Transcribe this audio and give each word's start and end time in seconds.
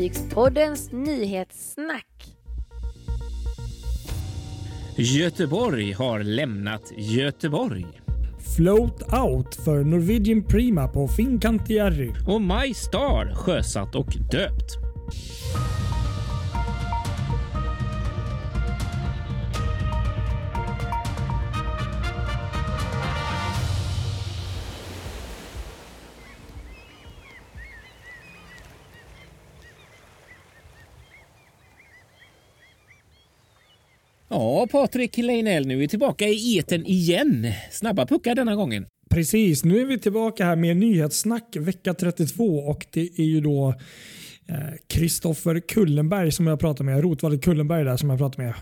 Fartygspoddens 0.00 0.92
nyhetssnack. 0.92 2.06
Göteborg 4.96 5.92
har 5.92 6.20
lämnat 6.20 6.92
Göteborg. 6.96 7.86
Float 8.56 9.02
out 9.12 9.54
för 9.54 9.84
Norwegian 9.84 10.42
Prima 10.42 10.88
på 10.88 11.08
Fincantieri. 11.08 12.12
Och 12.26 12.42
My 12.42 12.74
Star 12.74 13.34
sjösatt 13.34 13.94
och 13.94 14.16
döpt. 14.30 14.89
Ja, 34.30 34.66
Patrik 34.70 35.16
Leinell, 35.16 35.66
nu 35.66 35.74
är 35.74 35.78
vi 35.78 35.88
tillbaka 35.88 36.24
i 36.28 36.58
eten 36.58 36.86
igen. 36.86 37.52
Snabba 37.70 38.06
puckar 38.06 38.34
denna 38.34 38.54
gången. 38.54 38.86
Precis, 39.10 39.64
nu 39.64 39.80
är 39.80 39.84
vi 39.84 39.98
tillbaka 39.98 40.44
här 40.44 40.56
med 40.56 40.76
nyhetssnack 40.76 41.56
vecka 41.56 41.94
32 41.94 42.44
och 42.44 42.86
det 42.92 43.00
är 43.00 43.24
ju 43.24 43.40
då 43.40 43.74
Kristoffer 44.86 45.54
eh, 45.54 45.60
Kullenberg 45.60 46.32
som 46.32 46.46
jag 46.46 46.60
pratar 46.60 46.84
med. 46.84 47.02
Rotvallet 47.02 47.42
Kullenberg 47.44 47.84
där 47.84 47.96
som 47.96 48.10
jag 48.10 48.18
pratar 48.18 48.42
med. 48.42 48.54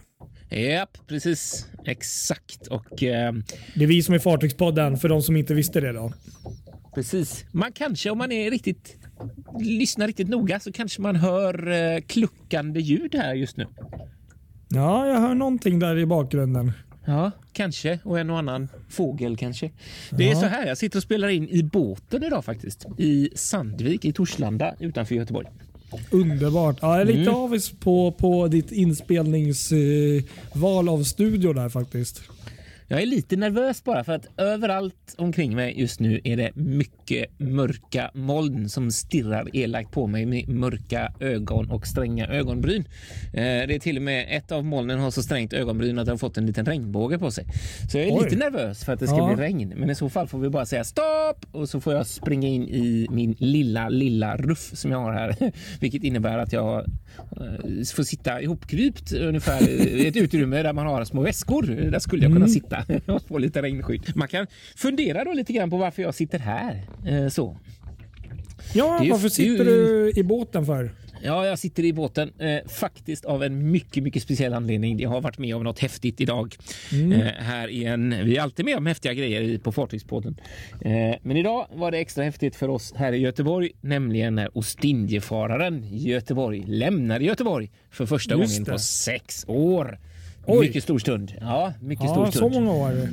Japp, 0.50 0.98
precis. 1.06 1.66
Exakt. 1.84 2.66
Och, 2.66 3.02
eh, 3.02 3.32
det 3.74 3.84
är 3.84 3.88
vi 3.88 4.02
som 4.02 4.14
är 4.14 4.18
Fartygspodden 4.18 4.96
för 4.96 5.08
de 5.08 5.22
som 5.22 5.36
inte 5.36 5.54
visste 5.54 5.80
det 5.80 5.92
då. 5.92 6.12
Precis. 6.94 7.44
Man 7.52 7.72
kanske 7.72 8.10
om 8.10 8.18
man 8.18 8.32
är 8.32 8.50
riktigt 8.50 8.96
lyssnar 9.60 10.06
riktigt 10.06 10.28
noga 10.28 10.60
så 10.60 10.72
kanske 10.72 11.02
man 11.02 11.16
hör 11.16 11.70
eh, 11.70 12.00
kluckande 12.00 12.80
ljud 12.80 13.14
här 13.14 13.34
just 13.34 13.56
nu. 13.56 13.66
Ja, 14.68 15.06
jag 15.06 15.20
hör 15.20 15.34
någonting 15.34 15.78
där 15.78 15.98
i 15.98 16.06
bakgrunden. 16.06 16.72
Ja, 17.04 17.30
kanske. 17.52 17.98
Och 18.04 18.18
en 18.18 18.30
och 18.30 18.38
annan 18.38 18.68
fågel 18.88 19.36
kanske. 19.36 19.70
Det 20.10 20.24
ja. 20.24 20.30
är 20.30 20.34
så 20.34 20.46
här, 20.46 20.66
jag 20.66 20.78
sitter 20.78 20.98
och 20.98 21.02
spelar 21.02 21.28
in 21.28 21.48
i 21.48 21.62
båten 21.62 22.24
idag 22.24 22.44
faktiskt. 22.44 22.86
I 22.98 23.30
Sandvik 23.34 24.04
i 24.04 24.12
Torslanda 24.12 24.74
utanför 24.78 25.14
Göteborg. 25.14 25.46
Underbart. 26.10 26.78
Ja, 26.82 26.92
jag 26.92 27.00
är 27.00 27.04
lite 27.04 27.30
mm. 27.30 27.34
avis 27.34 27.70
på, 27.70 28.12
på 28.12 28.48
ditt 28.48 28.72
inspelningsval 28.72 30.88
av 30.88 31.02
studio 31.02 31.52
där 31.52 31.68
faktiskt. 31.68 32.22
Jag 32.90 33.02
är 33.02 33.06
lite 33.06 33.36
nervös 33.36 33.84
bara 33.84 34.04
för 34.04 34.12
att 34.12 34.26
överallt 34.36 35.14
omkring 35.18 35.56
mig 35.56 35.80
just 35.80 36.00
nu 36.00 36.20
är 36.24 36.36
det 36.36 36.50
mycket 36.54 37.38
mörka 37.38 38.10
moln 38.14 38.68
som 38.68 38.90
stirrar 38.90 39.56
elakt 39.56 39.90
på 39.90 40.06
mig 40.06 40.26
med 40.26 40.48
mörka 40.48 41.12
ögon 41.20 41.70
och 41.70 41.86
stränga 41.86 42.26
ögonbryn. 42.26 42.84
Eh, 43.32 43.42
det 43.42 43.74
är 43.74 43.78
till 43.78 43.96
och 43.96 44.02
med 44.02 44.26
ett 44.36 44.52
av 44.52 44.64
molnen 44.64 44.98
har 44.98 45.10
så 45.10 45.22
strängt 45.22 45.52
ögonbryn 45.52 45.98
att 45.98 46.06
det 46.06 46.12
har 46.12 46.16
fått 46.16 46.36
en 46.36 46.46
liten 46.46 46.66
regnbåge 46.66 47.18
på 47.18 47.30
sig. 47.30 47.46
Så 47.90 47.98
jag 47.98 48.06
är 48.06 48.12
Oj. 48.12 48.24
lite 48.24 48.36
nervös 48.36 48.84
för 48.84 48.92
att 48.92 49.00
det 49.00 49.06
ska 49.06 49.16
ja. 49.16 49.34
bli 49.34 49.44
regn. 49.44 49.72
Men 49.76 49.90
i 49.90 49.94
så 49.94 50.08
fall 50.08 50.28
får 50.28 50.38
vi 50.38 50.48
bara 50.48 50.66
säga 50.66 50.84
stopp 50.84 51.46
och 51.52 51.68
så 51.68 51.80
får 51.80 51.94
jag 51.94 52.06
springa 52.06 52.48
in 52.48 52.68
i 52.68 53.06
min 53.10 53.36
lilla, 53.38 53.88
lilla 53.88 54.36
ruff 54.36 54.70
som 54.74 54.90
jag 54.90 54.98
har 54.98 55.12
här, 55.12 55.52
vilket 55.80 56.04
innebär 56.04 56.38
att 56.38 56.52
jag 56.52 56.84
får 57.94 58.02
sitta 58.02 58.42
ihopkrypt 58.42 59.12
ungefär 59.12 59.68
i 59.68 60.06
ett 60.06 60.16
utrymme 60.16 60.62
där 60.62 60.72
man 60.72 60.86
har 60.86 61.04
små 61.04 61.22
väskor. 61.22 61.62
Där 61.62 61.98
skulle 61.98 62.22
jag 62.22 62.32
kunna 62.32 62.46
mm. 62.46 62.48
sitta 62.48 62.84
och 63.12 63.22
få 63.28 63.38
lite 63.38 63.62
regnskydd. 63.62 64.12
Man 64.14 64.28
kan 64.28 64.46
fundera 64.76 65.24
då 65.24 65.32
lite 65.32 65.52
grann 65.52 65.70
på 65.70 65.76
varför 65.76 66.02
jag 66.02 66.14
sitter 66.14 66.38
här. 66.38 66.82
Eh, 67.06 67.28
så. 67.28 67.56
Ja, 68.72 69.06
varför 69.10 69.28
sitter 69.28 69.64
du 69.64 70.12
i 70.16 70.22
båten 70.22 70.66
för? 70.66 70.90
Ja, 71.22 71.46
jag 71.46 71.58
sitter 71.58 71.84
i 71.84 71.92
båten 71.92 72.32
eh, 72.38 72.68
faktiskt 72.68 73.24
av 73.24 73.42
en 73.42 73.70
mycket, 73.70 74.02
mycket 74.02 74.22
speciell 74.22 74.52
anledning. 74.52 75.00
Jag 75.00 75.10
har 75.10 75.20
varit 75.20 75.38
med 75.38 75.56
om 75.56 75.62
något 75.62 75.78
häftigt 75.78 76.20
idag 76.20 76.56
mm. 76.92 77.12
eh, 77.12 77.26
här 77.26 77.68
igen. 77.68 78.14
Vi 78.24 78.36
är 78.36 78.42
alltid 78.42 78.64
med 78.64 78.76
om 78.76 78.86
häftiga 78.86 79.14
grejer 79.14 79.58
på 79.58 79.72
Fartygspodden. 79.72 80.40
Eh, 80.80 81.14
men 81.22 81.36
idag 81.36 81.66
var 81.74 81.90
det 81.90 81.98
extra 81.98 82.24
häftigt 82.24 82.56
för 82.56 82.68
oss 82.68 82.92
här 82.96 83.12
i 83.12 83.18
Göteborg, 83.18 83.70
nämligen 83.80 84.34
när 84.34 84.58
Ostindiefararen 84.58 85.84
Göteborg 85.90 86.64
lämnade 86.66 87.24
Göteborg 87.24 87.70
för 87.90 88.06
första 88.06 88.34
Just 88.34 88.52
gången 88.52 88.64
det. 88.64 88.72
på 88.72 88.78
sex 88.78 89.44
år. 89.48 89.98
Oj. 90.46 90.60
Mycket 90.60 90.82
stor 90.82 90.98
stund. 90.98 91.34
Ja, 91.40 91.72
mycket 91.80 92.04
ja, 92.04 92.12
stor 92.12 92.26
stund. 92.26 92.52
Så 92.52 92.60
många 92.60 92.72
år. 92.72 93.08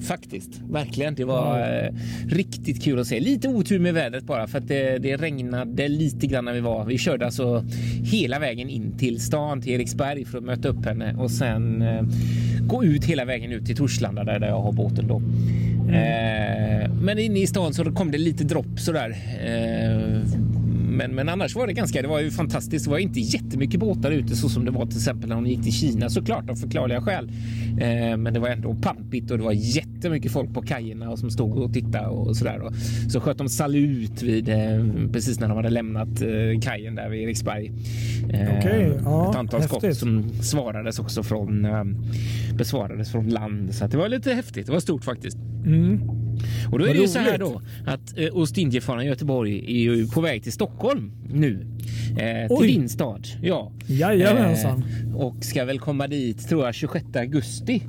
Faktiskt, 0.00 0.60
verkligen. 0.70 1.14
Det 1.14 1.24
var 1.24 1.60
eh, 1.60 1.92
riktigt 2.28 2.84
kul 2.84 2.98
att 2.98 3.06
se. 3.06 3.20
Lite 3.20 3.48
otur 3.48 3.78
med 3.78 3.94
vädret 3.94 4.24
bara 4.24 4.46
för 4.46 4.58
att 4.58 4.68
det, 4.68 4.98
det, 4.98 5.16
regnade 5.16 5.88
lite 5.88 6.26
grann 6.26 6.44
när 6.44 6.52
vi 6.52 6.60
var. 6.60 6.84
Vi 6.84 6.98
körde 6.98 7.24
alltså 7.24 7.64
hela 8.02 8.38
vägen 8.38 8.68
in 8.68 8.98
till 8.98 9.20
stan, 9.20 9.60
till 9.62 9.72
Eriksberg 9.72 10.24
för 10.24 10.38
att 10.38 10.44
möta 10.44 10.68
upp 10.68 10.84
henne 10.84 11.14
och 11.14 11.30
sen 11.30 11.82
eh, 11.82 12.02
gå 12.60 12.84
ut 12.84 13.04
hela 13.04 13.24
vägen 13.24 13.52
ut 13.52 13.66
till 13.66 13.76
Torslanda 13.76 14.24
där, 14.24 14.38
där 14.38 14.48
jag 14.48 14.60
har 14.60 14.72
båten 14.72 15.06
då. 15.06 15.22
Mm. 15.88 15.94
Eh, 15.94 16.90
men 17.02 17.18
inne 17.18 17.40
i 17.40 17.46
stan 17.46 17.74
så 17.74 17.84
kom 17.84 18.10
det 18.10 18.18
lite 18.18 18.44
dropp 18.44 18.80
sådär. 18.80 19.16
Eh, 19.44 20.20
men, 20.98 21.14
men 21.14 21.28
annars 21.28 21.56
var 21.56 21.66
det 21.66 21.72
ganska, 21.72 22.02
det 22.02 22.08
var 22.08 22.20
ju 22.20 22.30
fantastiskt. 22.30 22.84
Det 22.84 22.90
var 22.90 22.98
inte 22.98 23.20
jättemycket 23.20 23.80
båtar 23.80 24.10
ute 24.10 24.36
så 24.36 24.48
som 24.48 24.64
det 24.64 24.70
var 24.70 24.86
till 24.86 24.96
exempel 24.96 25.28
när 25.28 25.36
hon 25.36 25.46
gick 25.46 25.62
till 25.62 25.72
Kina 25.72 26.10
såklart 26.10 26.50
av 26.50 26.54
förklarliga 26.54 27.00
skäl. 27.00 27.30
Eh, 27.80 28.16
men 28.16 28.34
det 28.34 28.40
var 28.40 28.48
ändå 28.48 28.74
pampigt 28.74 29.30
och 29.30 29.38
det 29.38 29.44
var 29.44 29.52
jättemycket 29.52 30.32
folk 30.32 30.54
på 30.54 30.62
kajerna 30.62 31.10
och 31.10 31.18
som 31.18 31.30
stod 31.30 31.58
och 31.58 31.72
tittade 31.72 32.06
och 32.06 32.36
sådär. 32.36 32.60
Och 32.60 32.72
så 33.08 33.20
sköt 33.20 33.38
de 33.38 33.48
salut 33.48 34.22
vid 34.22 34.48
eh, 34.48 34.56
precis 35.12 35.40
när 35.40 35.48
de 35.48 35.56
hade 35.56 35.70
lämnat 35.70 36.22
eh, 36.22 36.60
kajen 36.62 36.94
där 36.94 37.08
vid 37.08 37.22
Eriksberg. 37.22 37.72
Eh, 38.30 38.58
okay, 38.58 38.92
ja, 39.04 39.30
ett 39.30 39.36
antal 39.36 39.60
häftigt. 39.60 39.80
skott 39.80 39.96
som 39.96 40.30
svarades 40.42 40.98
också 40.98 41.22
från 41.22 41.64
eh, 41.64 41.84
besvarades 42.54 43.12
från 43.12 43.28
land 43.28 43.74
så 43.74 43.86
det 43.86 43.96
var 43.96 44.08
lite 44.08 44.32
häftigt. 44.32 44.66
Det 44.66 44.72
var 44.72 44.80
stort 44.80 45.04
faktiskt. 45.04 45.36
Mm. 45.66 46.17
Och 46.72 46.78
då 46.78 46.84
är 46.84 46.94
det 46.94 47.00
ju 47.00 47.08
så 47.08 47.18
här 47.18 47.38
då 47.38 47.62
att 47.86 48.18
eh, 48.18 48.28
Ostindiefararen 48.32 49.06
Göteborg 49.06 49.58
är 49.58 49.94
ju 49.94 50.08
på 50.08 50.20
väg 50.20 50.42
till 50.42 50.52
Stockholm 50.52 51.12
nu. 51.32 51.66
Eh, 52.18 52.58
till 52.58 52.66
din 52.66 52.88
stad. 52.88 53.26
Ja. 53.42 53.72
Jajamensan. 53.86 54.84
Eh, 55.08 55.16
och 55.16 55.44
ska 55.44 55.64
väl 55.64 55.78
komma 55.78 56.06
dit 56.06 56.48
tror 56.48 56.64
jag 56.64 56.74
26 56.74 57.06
augusti 57.16 57.82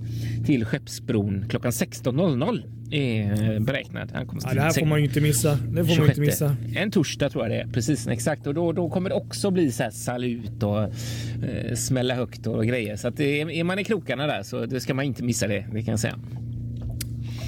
till 0.45 0.65
Skeppsbron 0.65 1.45
klockan 1.49 1.71
16.00 1.71 2.63
är 2.91 3.59
beräknad. 3.59 4.11
Han 4.13 4.27
kommer 4.27 4.41
ja, 4.45 4.53
det 4.53 4.61
här 4.61 4.71
får 4.71 4.85
man 4.85 4.99
ju 4.99 5.05
inte 5.05 5.21
missa. 5.21 5.59
Det 5.71 5.85
får 5.85 5.95
26. 5.95 5.97
man 5.97 6.07
inte 6.07 6.21
missa. 6.21 6.55
En 6.75 6.91
torsdag 6.91 7.29
tror 7.29 7.43
jag 7.43 7.51
det 7.51 7.61
är. 7.61 7.67
Precis 7.67 8.07
exakt. 8.07 8.47
Och 8.47 8.53
då, 8.53 8.71
då 8.71 8.89
kommer 8.89 9.09
det 9.09 9.16
också 9.16 9.51
bli 9.51 9.71
så 9.71 9.83
här 9.83 9.91
salut 9.91 10.63
och 10.63 10.83
eh, 10.83 11.75
smälla 11.75 12.16
högt 12.16 12.47
och 12.47 12.66
grejer. 12.66 12.95
Så 12.95 13.07
att 13.07 13.19
är, 13.19 13.49
är 13.49 13.63
man 13.63 13.79
i 13.79 13.83
krokarna 13.83 14.27
där 14.27 14.43
så 14.43 14.66
det 14.66 14.79
ska 14.79 14.93
man 14.93 15.05
inte 15.05 15.23
missa 15.23 15.47
det. 15.47 15.66
Det 15.73 15.83
kan 15.83 15.91
jag 15.91 15.99
säga. 15.99 16.19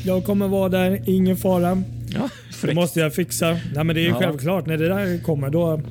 Jag 0.06 0.24
kommer 0.24 0.48
vara 0.48 0.70
där, 0.70 1.02
ingen 1.06 1.38
fara. 1.38 1.84
Ja, 2.14 2.30
det 2.62 2.74
måste 2.74 3.00
jag 3.00 3.14
fixa. 3.14 3.52
Nej, 3.76 3.84
men 3.84 3.96
det 3.96 4.06
är 4.06 4.10
ja. 4.10 4.20
självklart 4.20 4.66
när 4.66 4.78
det 4.78 4.88
där 4.88 5.24
kommer. 5.24 5.50
Då, 5.50 5.82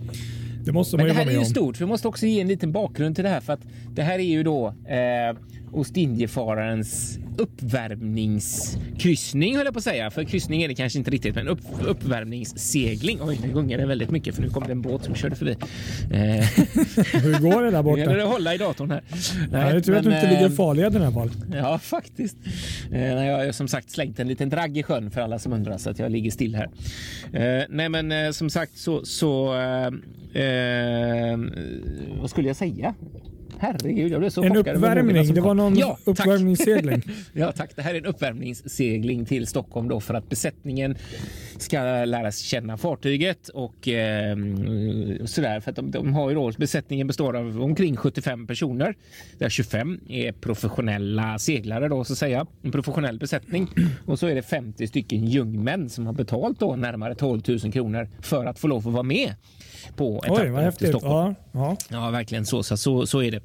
det 0.65 0.73
måste 0.73 0.97
man 0.97 1.07
men 1.07 1.15
ju 1.15 1.19
det 1.19 1.25
här 1.25 1.37
är 1.37 1.39
ju 1.39 1.45
stort. 1.45 1.81
Vi 1.81 1.87
måste 1.87 2.09
också 2.09 2.27
ge 2.27 2.41
en 2.41 2.49
liten 2.49 2.73
bakgrund 2.73 3.15
till 3.15 3.25
det 3.25 3.31
här 3.31 3.41
för 3.41 3.53
att 3.53 3.61
det 3.95 4.03
här 4.03 4.19
är 4.19 4.23
ju 4.23 4.43
då 4.43 4.67
eh, 4.69 5.37
Ostindiefararens 5.73 7.19
uppvärmningskryssning 7.39 9.57
höll 9.57 9.65
jag 9.65 9.75
på 9.75 9.79
att 9.79 9.85
säga. 9.85 10.11
För 10.11 10.25
kryssning 10.25 10.63
är 10.63 10.69
det 10.69 10.75
kanske 10.75 10.99
inte 10.99 11.11
riktigt, 11.11 11.35
men 11.35 11.49
upp, 11.49 11.61
uppvärmningssegling. 11.87 13.19
Oj, 13.23 13.39
nu 13.43 13.53
gungar 13.53 13.79
det 13.79 13.87
väldigt 13.87 14.11
mycket 14.11 14.35
för 14.35 14.43
nu 14.43 14.51
kom 14.51 14.65
det 14.67 14.73
en 14.73 14.83
båt 14.83 15.05
som 15.05 15.15
körde 15.15 15.37
förbi. 15.37 15.57
Eh. 16.11 16.19
Hur 17.23 17.39
går 17.39 17.63
det 17.63 17.71
där 17.71 17.83
borta? 17.83 18.05
Nu 18.05 18.17
det 18.17 18.23
hålla 18.23 18.55
i 18.55 18.59
datorn 18.59 18.91
här. 18.91 19.03
Nej, 19.51 19.75
jag 19.75 19.85
tror 19.85 19.97
att 19.97 20.05
du 20.05 20.15
inte 20.15 20.31
ligger 20.31 20.43
i 20.43 20.45
eh, 20.45 20.51
farleden 20.51 21.03
i 21.03 21.05
alla 21.05 21.15
fall. 21.15 21.31
Ja, 21.53 21.79
faktiskt. 21.79 22.37
Eh, 22.93 23.25
jag 23.25 23.47
har 23.47 23.53
som 23.53 23.69
sagt 23.69 23.91
slängt 23.91 24.21
en 24.21 24.29
liten 24.29 24.49
dragg 24.49 24.79
i 24.79 24.83
sjön 24.83 25.11
för 25.11 25.21
alla 25.21 25.39
som 25.39 25.53
undrar 25.53 25.79
så 25.79 25.91
att 25.91 25.99
jag 25.99 26.13
ligger 26.13 26.31
still 26.31 26.55
här. 26.55 26.71
Nej, 27.69 27.89
men 27.89 28.35
som 28.35 28.51
sagt 28.51 28.79
så, 28.79 29.05
så 29.05 29.55
eh, 30.35 31.39
vad 32.21 32.31
skulle 32.31 32.49
jag 32.49 32.57
säga? 32.57 32.95
Herregud, 33.63 34.13
jag 34.13 34.21
blev 34.21 34.31
så 34.31 34.43
En 34.43 34.57
uppvärmning, 34.57 35.35
det 35.35 35.41
var 35.41 35.55
någon 35.55 35.79
ja, 35.79 35.99
uppvärmningssegling. 36.05 37.03
ja 37.33 37.53
tack, 37.53 37.77
det 37.77 37.83
här 37.83 37.95
är 37.95 37.99
en 37.99 38.07
uppvärmningssegling 38.07 39.25
till 39.25 39.47
Stockholm 39.47 39.89
då 39.89 40.01
för 40.01 40.15
att 40.15 40.29
besättningen 40.29 40.97
ska 41.59 42.05
lära 42.05 42.33
sig 42.33 42.47
känna 42.47 42.77
fartyget 42.77 43.49
och 43.49 43.89
eh, 43.89 44.37
sådär. 45.25 45.61
För 45.61 45.71
att 45.71 45.77
de, 45.77 45.91
de, 45.91 46.15
har 46.15 46.29
ju 46.29 46.35
då, 46.35 46.53
besättningen 46.59 47.07
består 47.07 47.37
av 47.37 47.63
omkring 47.63 47.97
75 47.97 48.47
personer. 48.47 48.95
Där 49.39 49.49
25 49.49 50.01
är 50.09 50.33
professionella 50.33 51.39
seglare 51.39 51.89
då 51.89 52.05
så 52.05 52.13
att 52.13 52.19
säga. 52.19 52.47
En 52.63 52.73
professionell 52.73 53.19
besättning. 53.19 53.69
Och 54.07 54.19
så 54.19 54.27
är 54.27 54.35
det 54.35 54.43
50 54.43 54.87
stycken 54.87 55.25
jungmän 55.27 55.89
som 55.89 56.07
har 56.07 56.13
betalt 56.13 56.61
då 56.61 56.77
närmare 56.77 57.15
12 57.15 57.43
000 57.49 57.73
kronor 57.73 58.09
för 58.21 58.47
att 58.47 58.59
få 58.59 58.69
lov 58.69 58.89
att 58.89 58.95
vara 58.95 59.03
med 59.03 59.35
på 59.97 60.23
etappen 60.25 60.55
Oj, 60.57 60.63
häftigt. 60.63 60.89
Stockholm. 60.89 61.35
Ja, 61.53 61.61
ja. 61.61 61.77
ja, 61.89 62.11
verkligen 62.11 62.47
så, 62.47 62.63
så. 62.63 62.77
Så, 62.77 63.07
så 63.07 63.23
är 63.23 63.31
det. 63.31 63.43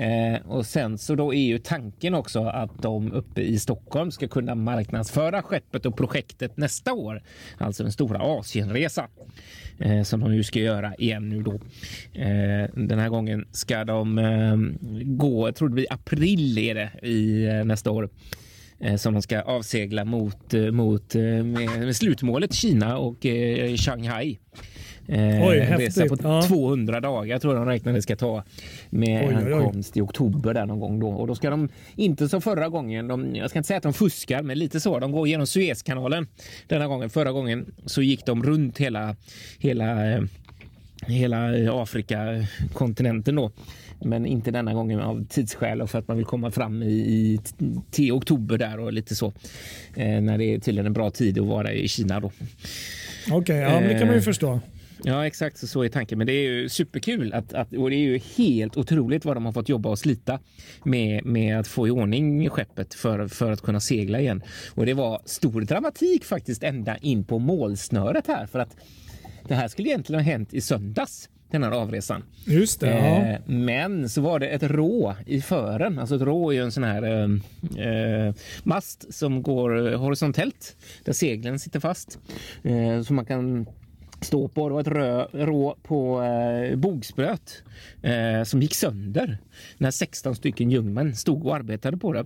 Eh, 0.00 0.50
och 0.50 0.66
sen 0.66 0.98
så 0.98 1.14
då 1.14 1.34
är 1.34 1.46
ju 1.46 1.58
tanken 1.58 2.14
också 2.14 2.44
att 2.44 2.82
de 2.82 3.12
uppe 3.12 3.40
i 3.40 3.58
Stockholm 3.58 4.10
ska 4.10 4.28
kunna 4.28 4.54
marknadsföra 4.54 5.42
skeppet 5.42 5.86
och 5.86 5.96
projektet 5.96 6.56
nästa 6.56 6.92
år. 6.92 7.22
Alltså 7.58 7.82
den 7.82 7.92
stora 7.92 8.18
Asienresan 8.38 9.08
eh, 9.78 10.02
som 10.02 10.20
de 10.20 10.34
ju 10.34 10.42
ska 10.42 10.58
göra 10.58 10.94
igen 10.94 11.28
nu 11.28 11.42
då. 11.42 11.54
Eh, 12.20 12.68
den 12.74 12.98
här 12.98 13.08
gången 13.08 13.46
ska 13.52 13.84
de 13.84 14.18
eh, 14.18 14.56
gå, 15.04 15.48
jag 15.48 15.56
tror 15.56 15.68
det 15.68 15.74
blir 15.74 15.92
april 15.92 16.58
är 16.58 16.74
det 16.74 17.06
i 17.06 17.46
eh, 17.46 17.64
nästa 17.64 17.90
år 17.90 18.08
eh, 18.80 18.96
som 18.96 19.14
de 19.14 19.22
ska 19.22 19.40
avsegla 19.40 20.04
mot, 20.04 20.54
eh, 20.54 20.70
mot 20.70 21.14
med, 21.14 21.78
med 21.78 21.96
slutmålet 21.96 22.54
Kina 22.54 22.98
och 22.98 23.26
Shanghai. 23.76 24.38
Eh, 25.08 25.46
oj, 25.46 25.58
resa 25.58 26.06
på 26.06 26.16
ja. 26.22 26.42
200 26.42 27.00
dagar 27.00 27.38
tror 27.38 27.54
jag 27.54 27.66
de 27.66 27.70
räknar 27.70 27.92
det 27.92 28.02
ska 28.02 28.16
ta 28.16 28.44
med 28.90 29.28
oj, 29.28 29.44
oj, 29.46 29.52
ankomst 29.52 29.96
i 29.96 30.00
oktober 30.00 30.54
där 30.54 30.66
någon 30.66 30.80
gång 30.80 31.00
då. 31.00 31.08
Och 31.08 31.26
då 31.26 31.34
ska 31.34 31.50
de 31.50 31.68
inte 31.96 32.28
som 32.28 32.40
förra 32.40 32.68
gången. 32.68 33.08
De, 33.08 33.36
jag 33.36 33.50
ska 33.50 33.58
inte 33.58 33.66
säga 33.66 33.76
att 33.76 33.82
de 33.82 33.92
fuskar, 33.92 34.42
men 34.42 34.58
lite 34.58 34.80
så. 34.80 34.98
De 34.98 35.12
går 35.12 35.28
genom 35.28 35.46
Suezkanalen 35.46 36.26
denna 36.66 36.86
gången. 36.86 37.10
Förra 37.10 37.32
gången 37.32 37.66
så 37.86 38.02
gick 38.02 38.26
de 38.26 38.42
runt 38.42 38.78
hela 38.78 39.16
hela 39.58 40.12
eh, 40.12 40.22
hela 41.06 41.72
Afrika 41.82 42.46
kontinenten 42.72 43.34
då. 43.34 43.50
Men 44.04 44.26
inte 44.26 44.50
denna 44.50 44.74
gången 44.74 45.00
av 45.00 45.26
tidsskäl 45.28 45.82
och 45.82 45.90
för 45.90 45.98
att 45.98 46.08
man 46.08 46.16
vill 46.16 46.26
komma 46.26 46.50
fram 46.50 46.82
i, 46.82 46.92
i 46.92 47.40
till 47.90 48.12
oktober 48.12 48.58
där 48.58 48.80
och 48.80 48.92
lite 48.92 49.14
så. 49.14 49.32
Eh, 49.96 50.20
när 50.20 50.38
det 50.38 50.44
är 50.44 50.58
tydligen 50.58 50.86
en 50.86 50.92
bra 50.92 51.10
tid 51.10 51.38
att 51.38 51.46
vara 51.46 51.72
i 51.72 51.88
Kina 51.88 52.20
då. 52.20 52.26
Okej, 53.30 53.36
okay, 53.36 53.56
ja, 53.56 53.80
det 53.80 53.98
kan 53.98 54.06
man 54.06 54.14
ju 54.14 54.18
eh, 54.18 54.24
förstå. 54.24 54.60
Ja, 55.06 55.26
exakt 55.26 55.68
så 55.68 55.82
är 55.82 55.88
tanken. 55.88 56.18
Men 56.18 56.26
det 56.26 56.32
är 56.32 56.42
ju 56.42 56.68
superkul 56.68 57.32
att, 57.32 57.52
att, 57.52 57.72
och 57.72 57.90
det 57.90 57.96
är 57.96 58.00
ju 58.00 58.18
helt 58.36 58.76
otroligt 58.76 59.24
vad 59.24 59.36
de 59.36 59.44
har 59.44 59.52
fått 59.52 59.68
jobba 59.68 59.88
och 59.88 59.98
slita 59.98 60.40
med, 60.84 61.24
med 61.24 61.58
att 61.60 61.68
få 61.68 61.88
i 61.88 61.90
ordning 61.90 62.50
skeppet 62.50 62.94
för, 62.94 63.28
för 63.28 63.52
att 63.52 63.60
kunna 63.60 63.80
segla 63.80 64.20
igen. 64.20 64.42
Och 64.74 64.86
det 64.86 64.94
var 64.94 65.20
stor 65.24 65.60
dramatik 65.60 66.24
faktiskt 66.24 66.62
ända 66.62 66.96
in 66.96 67.24
på 67.24 67.38
målsnöret 67.38 68.26
här 68.26 68.46
för 68.46 68.58
att 68.58 68.76
det 69.48 69.54
här 69.54 69.68
skulle 69.68 69.88
egentligen 69.88 70.24
ha 70.24 70.30
hänt 70.32 70.54
i 70.54 70.60
söndags 70.60 71.28
den 71.50 71.62
här 71.62 71.70
avresan. 71.70 72.22
Just 72.46 72.80
det. 72.80 72.90
Ja. 72.90 73.26
Eh, 73.26 73.40
men 73.46 74.08
så 74.08 74.20
var 74.20 74.38
det 74.38 74.48
ett 74.48 74.62
rå 74.62 75.14
i 75.26 75.40
fören. 75.40 75.98
Alltså 75.98 76.16
ett 76.16 76.22
rå 76.22 76.50
är 76.50 76.54
ju 76.54 76.62
en 76.62 76.72
sån 76.72 76.84
här 76.84 77.02
eh, 77.02 77.88
eh 77.88 78.34
mast 78.62 79.14
som 79.14 79.42
går 79.42 79.96
horisontellt 79.96 80.76
där 81.04 81.12
seglen 81.12 81.58
sitter 81.58 81.80
fast. 81.80 82.18
Eh, 82.62 83.02
så 83.02 83.12
man 83.12 83.26
kan 83.26 83.66
stå 84.24 84.48
på. 84.48 84.68
Det 84.68 84.74
var 84.74 84.80
ett 84.80 84.88
rö, 84.88 85.26
rå 85.32 85.76
på 85.82 86.22
eh, 86.22 86.76
bogspöt 86.76 87.62
eh, 88.02 88.44
som 88.44 88.62
gick 88.62 88.74
sönder 88.74 89.38
när 89.78 89.90
16 89.90 90.34
stycken 90.34 90.70
jungmän 90.70 91.16
stod 91.16 91.46
och 91.46 91.56
arbetade 91.56 91.96
på 91.96 92.12
det. 92.12 92.24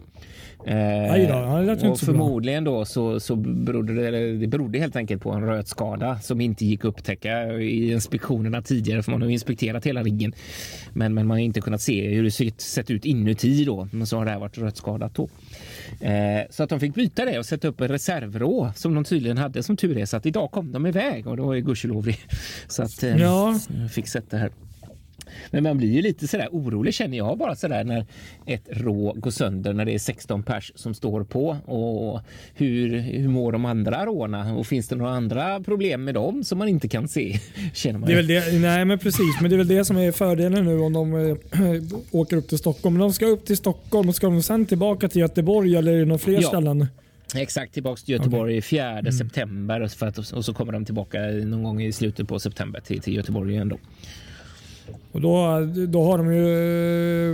Eh, 0.67 1.15
då, 1.29 1.91
och 1.91 2.01
förmodligen 2.01 2.65
då 2.65 2.85
så, 2.85 3.21
så 3.21 3.37
berodde 3.37 4.11
det, 4.11 4.37
det 4.37 4.47
berodde 4.47 4.79
helt 4.79 4.97
enkelt 4.97 5.23
på 5.23 5.31
en 5.31 5.43
rötskada 5.47 6.19
som 6.19 6.41
inte 6.41 6.65
gick 6.65 6.81
att 6.81 6.85
upptäcka 6.85 7.53
i 7.53 7.93
inspektionerna 7.93 8.63
tidigare 8.63 9.03
för 9.03 9.13
man 9.13 9.23
har 9.23 9.29
inspekterat 9.29 9.87
hela 9.87 10.03
riggen. 10.03 10.33
Men, 10.93 11.15
men 11.15 11.27
man 11.27 11.35
har 11.35 11.45
inte 11.45 11.61
kunnat 11.61 11.81
se 11.81 12.09
hur 12.09 12.23
det 12.23 12.61
sett 12.61 12.91
ut 12.91 13.05
inuti 13.05 13.65
då. 13.65 13.89
Men 13.93 14.07
så 14.07 14.17
har 14.17 14.25
det 14.25 14.31
här 14.31 14.39
varit 14.39 14.59
rötskadat 14.59 15.15
då. 15.15 15.29
Eh, 16.01 16.47
så 16.51 16.63
att 16.63 16.71
de 16.71 16.81
fick 16.81 16.95
byta 16.95 17.25
det 17.25 17.39
och 17.39 17.47
sätta 17.47 17.69
upp 17.69 17.81
en 17.81 17.89
reservrå 17.89 18.73
som 18.77 18.95
de 18.95 19.05
tydligen 19.05 19.39
hade 19.39 19.63
som 19.63 19.77
tur 19.77 19.99
är. 19.99 20.07
Så 20.07 20.17
att 20.17 20.27
idag 20.27 20.51
kom 20.51 20.73
de 20.73 20.87
iväg 20.87 21.27
och 21.27 21.39
var 21.39 21.55
ju 21.55 21.61
gudskelov 21.61 22.13
Så 22.69 22.83
att 22.83 23.03
eh, 23.03 23.17
ja. 23.17 23.59
fick 23.93 24.09
sätta 24.09 24.37
här. 24.37 24.51
Men 25.51 25.63
man 25.63 25.79
blir 25.79 25.93
ju 25.93 26.03
lite 26.03 26.29
sådär 26.29 26.49
orolig 26.53 26.95
känner 26.95 27.17
jag 27.17 27.39
bara 27.39 27.57
sådär 27.57 27.85
när 27.85 28.07
ett 28.47 28.69
rå 28.71 29.13
går 29.13 29.31
sönder 29.31 29.73
när 29.73 29.85
det 29.85 29.95
är 29.95 29.99
16 29.99 30.43
pers 30.43 30.73
som 30.75 30.95
står 30.95 31.25
på 31.25 31.49
och 31.65 32.21
hur, 32.55 32.99
hur 32.99 33.29
mår 33.29 33.53
de 33.53 33.65
andra 33.65 34.07
råna 34.07 34.55
och 34.55 34.67
finns 34.67 34.89
det 34.89 34.97
några 34.97 35.13
andra 35.13 35.61
problem 35.61 36.05
med 36.05 36.15
dem 36.15 36.45
som 36.45 36.59
man 36.59 36.69
inte 36.69 36.89
kan 36.89 37.09
se? 37.09 37.39
Känner 37.75 37.99
man 37.99 38.07
det 38.07 38.13
är 38.13 38.17
väl 38.17 38.27
det, 38.27 38.59
nej 38.59 38.85
men 38.85 38.99
precis, 38.99 39.41
men 39.41 39.51
det 39.51 39.57
är 39.57 39.59
väl 39.59 39.69
det 39.69 39.85
som 39.85 39.97
är 39.97 40.13
fördelen 40.13 40.65
nu 40.65 40.79
om 40.81 40.93
de 40.93 41.15
äh, 41.15 42.01
åker 42.19 42.37
upp 42.37 42.49
till 42.49 42.59
Stockholm. 42.59 42.95
Men 42.95 43.01
de 43.01 43.13
ska 43.13 43.27
upp 43.27 43.47
till 43.47 43.57
Stockholm 43.57 44.09
och 44.09 44.15
ska 44.15 44.27
de 44.27 44.43
sen 44.43 44.67
tillbaka 44.67 45.09
till 45.09 45.21
Göteborg 45.21 45.77
eller 45.77 45.93
är 45.93 45.99
det 45.99 46.05
några 46.05 46.19
fler 46.19 46.43
ja. 46.43 46.49
ställen? 46.49 46.87
Exakt, 47.35 47.75
tillbaka 47.75 48.01
till 48.05 48.15
Göteborg 48.15 48.59
okay. 48.59 48.63
4 48.63 48.99
mm. 48.99 49.13
september 49.13 49.89
för 49.89 50.07
att, 50.07 50.19
och 50.19 50.45
så 50.45 50.55
kommer 50.55 50.73
de 50.73 50.85
tillbaka 50.85 51.19
någon 51.21 51.63
gång 51.63 51.83
i 51.83 51.93
slutet 51.93 52.29
på 52.29 52.39
september 52.39 52.81
till, 52.81 53.01
till 53.01 53.15
Göteborg 53.15 53.53
igen. 53.53 53.69
Då. 53.69 53.79
Och 55.13 55.21
då, 55.21 55.61
då 55.89 56.03
har 56.03 56.19
de 56.19 56.35
ju 56.35 56.47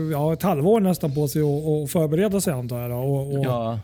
eh, 0.07 0.13
ja, 0.13 0.33
ett 0.33 0.43
halvår 0.43 0.81
nästan 0.81 1.15
på 1.15 1.29
sig 1.29 1.43
att 1.43 1.91
förbereda 1.91 2.41
sig 2.41 2.53
antar 2.53 2.81
jag. 2.81 3.05
Och, 3.05 3.39
och 3.39 3.45
ja, 3.45 3.79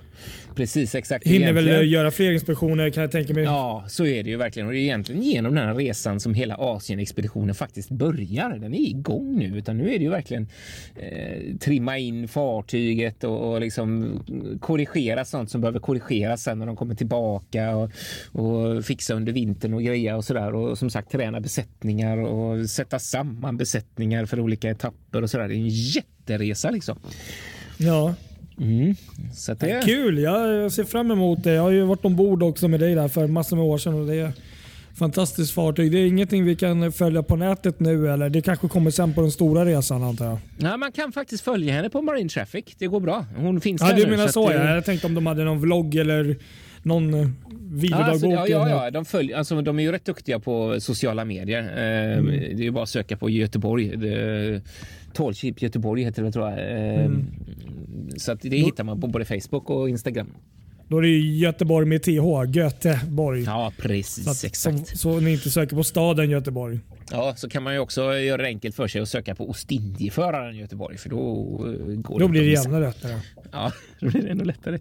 precis 0.55 0.95
exakt. 0.95 1.27
Hinner 1.27 1.47
egentligen. 1.47 1.79
väl 1.79 1.93
göra 1.93 2.11
fler 2.11 2.33
inspektioner 2.33 2.91
kan 2.91 3.01
jag 3.01 3.11
tänka 3.11 3.35
mig. 3.35 3.45
Ja, 3.45 3.85
så 3.89 4.07
är 4.07 4.25
det 4.25 4.31
ju 4.31 4.37
verkligen. 4.37 4.67
Och 4.67 4.73
det 4.73 4.79
är 4.79 4.83
egentligen 4.83 5.23
genom 5.23 5.55
den 5.55 5.67
här 5.67 5.75
resan 5.75 6.21
som 6.21 6.35
hela 6.35 6.57
Asienexpeditionen 6.59 7.55
faktiskt 7.55 7.91
börjar. 7.91 8.59
Den 8.59 8.75
är 8.75 8.89
igång 8.89 9.39
nu, 9.39 9.59
utan 9.59 9.79
nu 9.79 9.95
är 9.95 9.99
det 9.99 10.05
ju 10.05 10.11
verkligen 10.11 10.49
eh, 10.97 11.57
trimma 11.57 11.99
in 11.99 12.29
fartyget 12.29 13.25
och, 13.25 13.53
och 13.53 13.61
liksom 13.61 14.19
korrigera 14.61 15.25
sånt 15.25 15.51
som 15.51 15.61
behöver 15.61 15.79
korrigeras 15.79 16.43
sen 16.43 16.59
när 16.59 16.67
de 16.67 16.77
kommer 16.77 16.95
tillbaka 16.95 17.77
och, 17.77 17.91
och 18.33 18.85
fixa 18.85 19.15
under 19.15 19.33
vintern 19.33 19.75
och 19.75 19.83
greja 19.83 20.17
och 20.17 20.25
sådär. 20.25 20.55
Och 20.55 20.79
som 20.79 20.91
sagt 20.91 21.13
träna 21.13 21.41
besättningar 21.41 22.19
och 22.19 22.71
sätta 22.71 22.99
samman 22.99 23.57
besättningar 23.57 24.27
för 24.27 24.41
olika 24.41 24.71
etapper 24.71 25.23
och 25.23 25.31
sådär. 25.31 25.49
Det 25.49 25.55
är 25.55 25.57
en 25.57 25.69
jätteresa 25.69 26.71
liksom. 26.71 26.99
Ja, 27.79 28.15
Mm. 28.61 28.95
Så 29.35 29.55
det... 29.55 29.83
Kul! 29.85 30.19
Jag 30.19 30.73
ser 30.73 30.85
fram 30.85 31.11
emot 31.11 31.45
det. 31.45 31.53
Jag 31.53 31.63
har 31.63 31.71
ju 31.71 31.83
varit 31.83 32.05
ombord 32.05 32.43
också 32.43 32.69
med 32.69 32.81
dig 32.81 32.95
där 32.95 33.09
för 33.09 33.27
massor 33.27 33.57
med 33.57 33.65
år 33.65 33.79
sedan. 33.79 33.95
Och 33.95 34.07
det 34.07 34.15
är 34.15 34.33
fantastiskt 34.95 35.53
fartyg. 35.53 35.93
Det 35.93 35.99
är 35.99 36.07
ingenting 36.07 36.45
vi 36.45 36.57
kan 36.57 36.93
följa 36.93 37.23
på 37.23 37.37
nätet 37.37 37.81
nu 37.81 38.13
eller? 38.13 38.29
Det 38.31 38.43
kanske 38.43 38.69
kommer 38.69 38.91
sen 38.91 39.15
på 39.15 39.21
den 39.21 39.31
stora 39.31 39.65
resan 39.65 40.03
antar 40.03 40.27
jag? 40.27 40.39
Ja, 40.59 40.77
man 40.77 40.93
kan 40.93 41.13
faktiskt 41.13 41.45
följa 41.45 41.75
henne 41.75 41.91
på 41.91 42.03
Marine 42.03 42.29
Traffic. 42.29 42.65
Det 42.79 42.87
går 42.87 43.01
bra. 43.01 43.27
Hon 43.37 43.61
finns 43.61 43.83
ja, 43.83 43.89
där 43.89 43.97
du 43.97 44.05
nu, 44.05 44.11
menar 44.11 44.27
så, 44.27 44.33
så 44.47 44.53
ja. 44.53 44.75
Jag 44.75 44.85
tänkte 44.85 45.07
om 45.07 45.15
de 45.15 45.27
hade 45.27 45.45
någon 45.45 45.61
vlogg 45.61 45.95
eller 45.95 46.37
någon 46.83 47.15
eh, 47.15 47.29
videodagbok. 47.71 48.33
Ja, 48.33 48.47
ja, 48.49 48.69
ja, 48.69 48.91
De, 48.91 49.05
följer, 49.05 49.37
alltså, 49.37 49.63
de 49.63 49.79
är 49.79 49.83
ju 49.83 49.93
rätt 49.93 50.05
duktiga 50.05 50.39
på 50.39 50.81
sociala 50.81 51.25
medier. 51.25 51.63
Eh, 51.63 52.19
mm. 52.19 52.57
Det 52.57 52.67
är 52.67 52.71
bara 52.71 52.83
att 52.83 52.89
söka 52.89 53.17
på 53.17 53.31
Göteborg. 53.31 53.97
Tallship 55.15 55.63
Göteborg 55.63 56.05
heter 56.05 56.23
det 56.23 56.33
tror 56.33 56.51
jag. 56.51 56.59
Eh, 56.59 57.05
mm. 57.05 57.27
Så 58.17 58.33
att 58.33 58.41
det 58.41 58.57
hittar 58.57 58.85
man 58.85 59.01
på 59.01 59.07
både 59.07 59.25
Facebook 59.25 59.71
och 59.71 59.89
Instagram. 59.89 60.27
Då 60.89 60.99
är 60.99 61.03
det 61.03 61.09
Göteborg 61.19 61.87
med 61.87 62.03
TH, 62.03 62.57
Göteborg. 62.57 63.43
Ja, 63.43 63.73
precis. 63.79 64.25
Så, 64.25 64.31
att, 64.31 64.45
exakt. 64.45 64.89
Så, 64.89 64.99
så 64.99 65.21
ni 65.21 65.33
inte 65.33 65.51
söker 65.51 65.77
på 65.77 65.85
staden 65.85 66.31
Göteborg. 66.31 66.81
Ja, 67.11 67.35
så 67.37 67.49
kan 67.49 67.63
man 67.63 67.73
ju 67.75 67.79
också 67.79 68.15
göra 68.15 68.43
det 68.43 68.49
enkelt 68.49 68.77
för 68.77 68.89
sig 68.89 69.01
och 69.01 69.09
söka 69.09 69.35
på 69.35 69.51
Ostindierföraren 69.51 70.57
Göteborg 70.57 70.99
för 70.99 71.11
då 71.11 71.19
eh, 71.67 71.97
går 71.97 72.19
Då 72.19 72.27
det 72.27 72.31
blir 72.31 72.43
det 72.43 72.67
ännu 72.67 72.81
lättare. 72.81 73.21
Ja, 73.53 73.73
då 74.01 74.07
blir 74.07 74.23
det 74.23 74.29
ännu 74.29 74.45
lättare. 74.45 74.79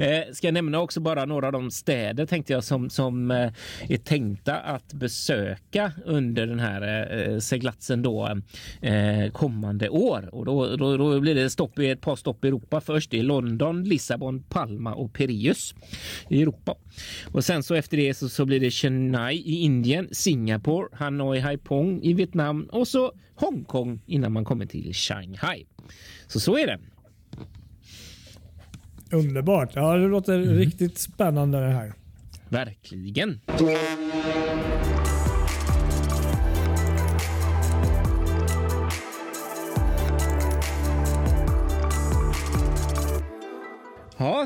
Ja. 0.00 0.06
Eh, 0.06 0.32
ska 0.32 0.46
jag 0.46 0.54
nämna 0.54 0.80
också 0.80 1.00
bara 1.00 1.24
några 1.24 1.46
av 1.46 1.52
de 1.52 1.70
städer 1.70 2.26
tänkte 2.26 2.52
jag 2.52 2.64
som, 2.64 2.90
som 2.90 3.30
eh, 3.30 3.52
är 3.88 3.96
tänkta 3.96 4.56
att 4.56 4.92
besöka 4.92 5.92
under 6.04 6.46
den 6.46 6.60
här 6.60 7.10
eh, 7.18 7.38
seglatsen 7.38 8.02
då 8.02 8.40
eh, 8.80 9.30
kommande 9.32 9.88
år. 9.88 10.34
Och 10.34 10.44
då, 10.44 10.76
då, 10.76 10.96
då, 10.96 11.20
blir 11.20 11.34
det 11.34 11.50
stopp 11.50 11.78
i 11.78 11.90
ett 11.90 12.00
par 12.00 12.16
stopp 12.16 12.44
i 12.44 12.48
Europa 12.48 12.80
först. 12.80 13.14
i 13.14 13.22
London, 13.22 13.84
Lissabon, 13.84 14.42
Palma 14.42 14.94
och 14.94 15.12
Piraeus 15.12 15.74
i 16.28 16.42
Europa. 16.42 16.74
Och 17.32 17.44
sen 17.44 17.62
så 17.62 17.74
efter 17.74 17.96
det 17.96 18.14
så, 18.14 18.28
så 18.28 18.44
blir 18.44 18.60
det 18.60 18.70
Chennai 18.70 19.36
i 19.36 19.60
Indien, 19.60 20.08
Singapore, 20.12 20.88
Hanoi, 20.92 21.40
Haiphong 21.40 22.02
i 22.02 22.12
Vietnam 22.12 22.68
och 22.72 22.88
så 22.88 23.12
Hongkong 23.34 24.00
innan 24.06 24.32
man 24.32 24.44
kommer 24.44 24.66
till 24.66 24.94
Shanghai. 24.94 25.66
Så 26.26 26.40
så 26.40 26.58
är 26.58 26.66
det. 26.66 26.78
Underbart. 29.10 29.70
Ja, 29.74 29.96
det 29.96 30.08
låter 30.08 30.34
mm. 30.34 30.54
riktigt 30.54 30.98
spännande 30.98 31.60
det 31.60 31.72
här. 31.72 31.92
Verkligen. 32.48 33.40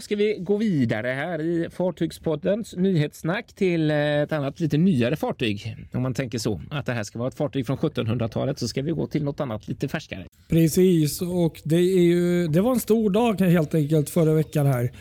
Ska 0.00 0.16
vi 0.16 0.36
gå 0.40 0.56
vidare 0.56 1.08
här 1.08 1.40
i 1.40 1.68
Fartygspoddens 1.70 2.76
nyhetssnack 2.76 3.52
till 3.52 3.90
eh, 3.90 3.96
ett 3.96 4.32
annat 4.32 4.60
lite 4.60 4.76
nyare 4.76 5.16
fartyg. 5.16 5.76
Om 5.92 6.02
man 6.02 6.14
tänker 6.14 6.38
så 6.38 6.60
att 6.70 6.86
det 6.86 6.92
här 6.92 7.02
ska 7.02 7.18
vara 7.18 7.28
ett 7.28 7.34
fartyg 7.34 7.66
från 7.66 7.76
1700-talet 7.76 8.58
så 8.58 8.68
ska 8.68 8.82
vi 8.82 8.92
gå 8.92 9.06
till 9.06 9.24
något 9.24 9.40
annat 9.40 9.68
lite 9.68 9.88
färskare. 9.88 10.26
Precis 10.48 11.22
och 11.22 11.60
det, 11.64 11.76
är 11.76 12.02
ju, 12.02 12.48
det 12.48 12.60
var 12.60 12.72
en 12.72 12.80
stor 12.80 13.10
dag 13.10 13.40
helt 13.40 13.74
enkelt 13.74 14.10
förra 14.10 14.34
veckan 14.34 14.66
här. 14.66 14.92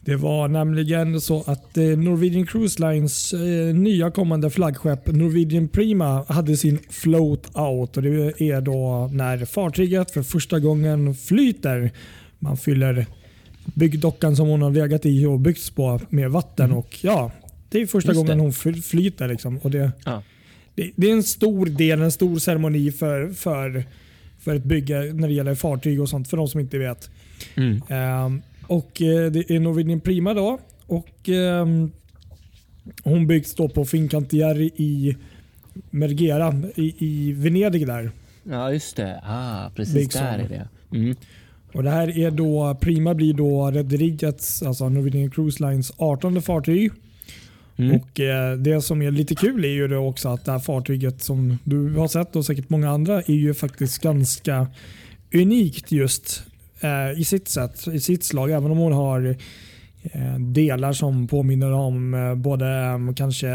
Det 0.00 0.16
var 0.16 0.48
nämligen 0.48 1.20
så 1.20 1.42
att 1.46 1.76
eh, 1.76 1.84
Norwegian 1.84 2.46
Cruise 2.46 2.90
Lines 2.90 3.32
eh, 3.32 3.74
nya 3.74 4.10
kommande 4.10 4.50
flaggskepp 4.50 5.06
Norwegian 5.06 5.68
Prima 5.68 6.24
hade 6.28 6.56
sin 6.56 6.78
float 6.90 7.56
out. 7.56 7.96
Och 7.96 8.02
det 8.02 8.40
är 8.40 8.60
då 8.60 9.08
när 9.12 9.44
fartyget 9.44 10.10
för 10.10 10.22
första 10.22 10.58
gången 10.58 11.14
flyter. 11.14 11.90
Man 12.38 12.56
fyller 12.56 13.06
byggdockan 13.74 14.36
som 14.36 14.48
hon 14.48 14.62
har 14.62 14.70
legat 14.70 15.06
i 15.06 15.26
och 15.26 15.40
byggts 15.40 15.70
på 15.70 16.00
med 16.08 16.30
vatten. 16.30 16.64
Mm. 16.66 16.76
Och 16.78 16.98
ja, 17.02 17.32
Det 17.68 17.80
är 17.82 17.86
första 17.86 18.10
Just 18.10 18.18
gången 18.20 18.38
det. 18.38 18.42
hon 18.44 18.52
fly- 18.52 18.82
flyter. 18.82 19.28
Liksom. 19.28 19.58
Och 19.58 19.70
det, 19.70 19.92
Ja. 20.04 20.22
det, 20.74 20.90
det 20.96 21.08
är 21.08 21.12
en 21.12 21.22
stor 21.22 21.66
del, 21.66 22.02
en 22.02 22.12
stor 22.12 22.38
ceremoni 22.38 22.92
för, 22.92 23.28
för, 23.32 23.84
för 24.38 24.54
ett 24.54 24.64
bygge 24.64 25.12
när 25.14 25.28
det 25.28 25.34
gäller 25.34 25.54
fartyg 25.54 26.00
och 26.00 26.08
sånt. 26.08 26.28
För 26.28 26.36
de 26.36 26.48
som 26.48 26.60
inte 26.60 26.78
vet. 26.78 27.10
Mm. 27.54 27.80
Ehm, 27.88 28.42
och 28.66 29.02
eh, 29.02 29.30
Det 29.30 29.50
är 29.50 29.60
Norwegian 29.60 30.00
Prima 30.00 30.34
då. 30.34 30.58
Och, 30.86 31.28
ehm, 31.28 31.90
hon 33.04 33.26
byggs 33.26 33.54
då 33.54 33.68
på 33.68 33.84
Fincantieri 33.84 34.70
i 34.76 35.16
Mergera 35.90 36.54
i, 36.74 36.94
i 36.98 37.32
Venedig. 37.32 37.86
där. 37.86 38.10
ja, 38.44 38.72
just 38.72 38.96
det. 38.96 39.20
Ah, 39.26 39.70
precis 39.76 39.94
Big 39.94 40.10
där 40.12 40.32
Son. 40.32 40.40
är 40.40 40.48
det. 40.48 40.68
Mm. 40.98 41.16
Och 41.76 41.82
det 41.82 41.90
här 41.90 42.18
är 42.18 42.30
då, 42.30 42.76
Prima 42.80 43.14
blir 43.14 43.34
då 43.34 43.70
rederiets, 43.70 44.62
alltså 44.62 44.88
Norwegian 44.88 45.30
Cruise 45.30 45.70
Lines 45.70 45.92
18 45.96 46.42
fartyg. 46.42 46.92
Mm. 47.76 47.96
Och 47.96 48.20
eh, 48.20 48.56
Det 48.56 48.80
som 48.80 49.02
är 49.02 49.10
lite 49.10 49.34
kul 49.34 49.64
är 49.64 49.68
ju 49.68 49.88
då 49.88 49.96
också 49.96 50.28
att 50.28 50.44
det 50.44 50.52
här 50.52 50.58
fartyget 50.58 51.22
som 51.22 51.58
du 51.64 51.94
har 51.94 52.08
sett 52.08 52.36
och 52.36 52.44
säkert 52.44 52.70
många 52.70 52.90
andra 52.90 53.22
är 53.22 53.34
ju 53.34 53.54
faktiskt 53.54 54.02
ganska 54.02 54.66
unikt 55.34 55.92
just 55.92 56.42
eh, 56.80 57.20
i 57.20 57.24
sitt 57.24 57.48
sätt, 57.48 57.88
i 57.92 58.00
sitt 58.00 58.24
slag. 58.24 58.50
Även 58.50 58.70
om 58.70 58.78
hon 58.78 58.92
har 58.92 59.36
eh, 60.02 60.38
delar 60.38 60.92
som 60.92 61.28
påminner 61.28 61.72
om 61.72 62.14
eh, 62.14 62.34
både 62.34 62.66
eh, 62.66 63.14
kanske 63.16 63.48